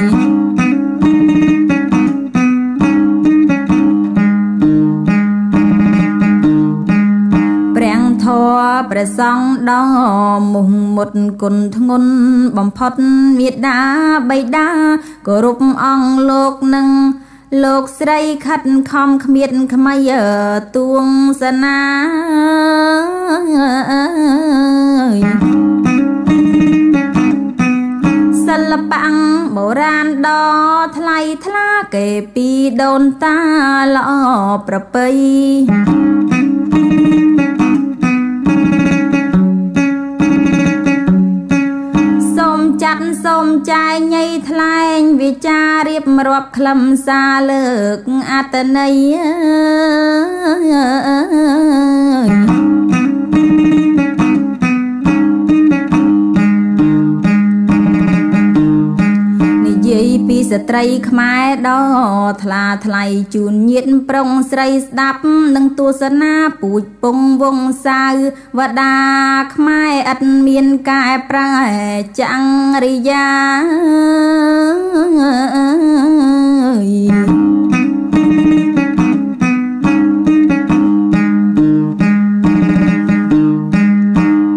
[7.75, 9.83] ព្រះធម៌ព្រះសង្ឃដ៏
[10.53, 12.11] មុះមុតគុណធ្ងន់
[12.57, 12.93] បំផុត
[13.39, 13.79] មេដា
[14.29, 14.67] បៃតា
[15.27, 16.87] គោរពអង្គលោកនឹង
[17.61, 19.95] លោកស្រីខិតខំគ្មៀតខ្មៃ
[20.75, 21.07] ទួង
[21.41, 21.81] សនា
[28.45, 29.05] សិល្បៈ
[29.55, 30.45] បុរាណដ៏
[30.97, 32.49] ថ្លៃថ្លាគេពី
[32.81, 33.37] ដូនតា
[33.95, 34.11] ល្អ
[34.67, 35.07] ប្រពៃ
[42.93, 47.97] ចាត់សូមចាយញៃថ្លែងវិចារៀបរាប់ខ្លឹមសារលើក
[48.31, 48.95] អត្តន័យ
[52.15, 52.72] និយា
[60.27, 61.83] ពីស្ត្រីខ្មែរដ៏
[62.43, 63.03] ថ្លាថ្លៃ
[63.35, 65.21] ជូនញាតប្រុងស្រីស្ដាប់
[65.55, 68.13] នឹងទស្សនាពូជពងវងសាវ
[68.57, 68.95] វតា
[69.55, 71.51] ខ្មែរឥតមានកែប្រែ
[72.19, 73.27] ចង្រិយា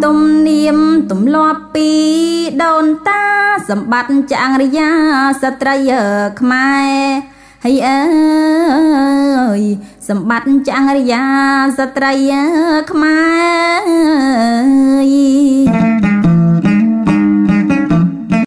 [0.04, 0.78] ទំនៀម
[1.10, 1.90] ទម្លាប់ពី
[2.62, 3.35] ដូនតា
[3.68, 4.88] សម្បត្តិចង្រិយា
[5.42, 5.76] ស្ត្រី
[6.40, 6.92] ខ្មែរ
[7.64, 8.00] ហើយអើ
[9.60, 9.62] យ
[10.08, 11.22] សម្បត្តិចង្រិយា
[11.78, 12.12] ស្ត្រី
[12.90, 13.20] ខ្មែ
[16.12, 16.15] រ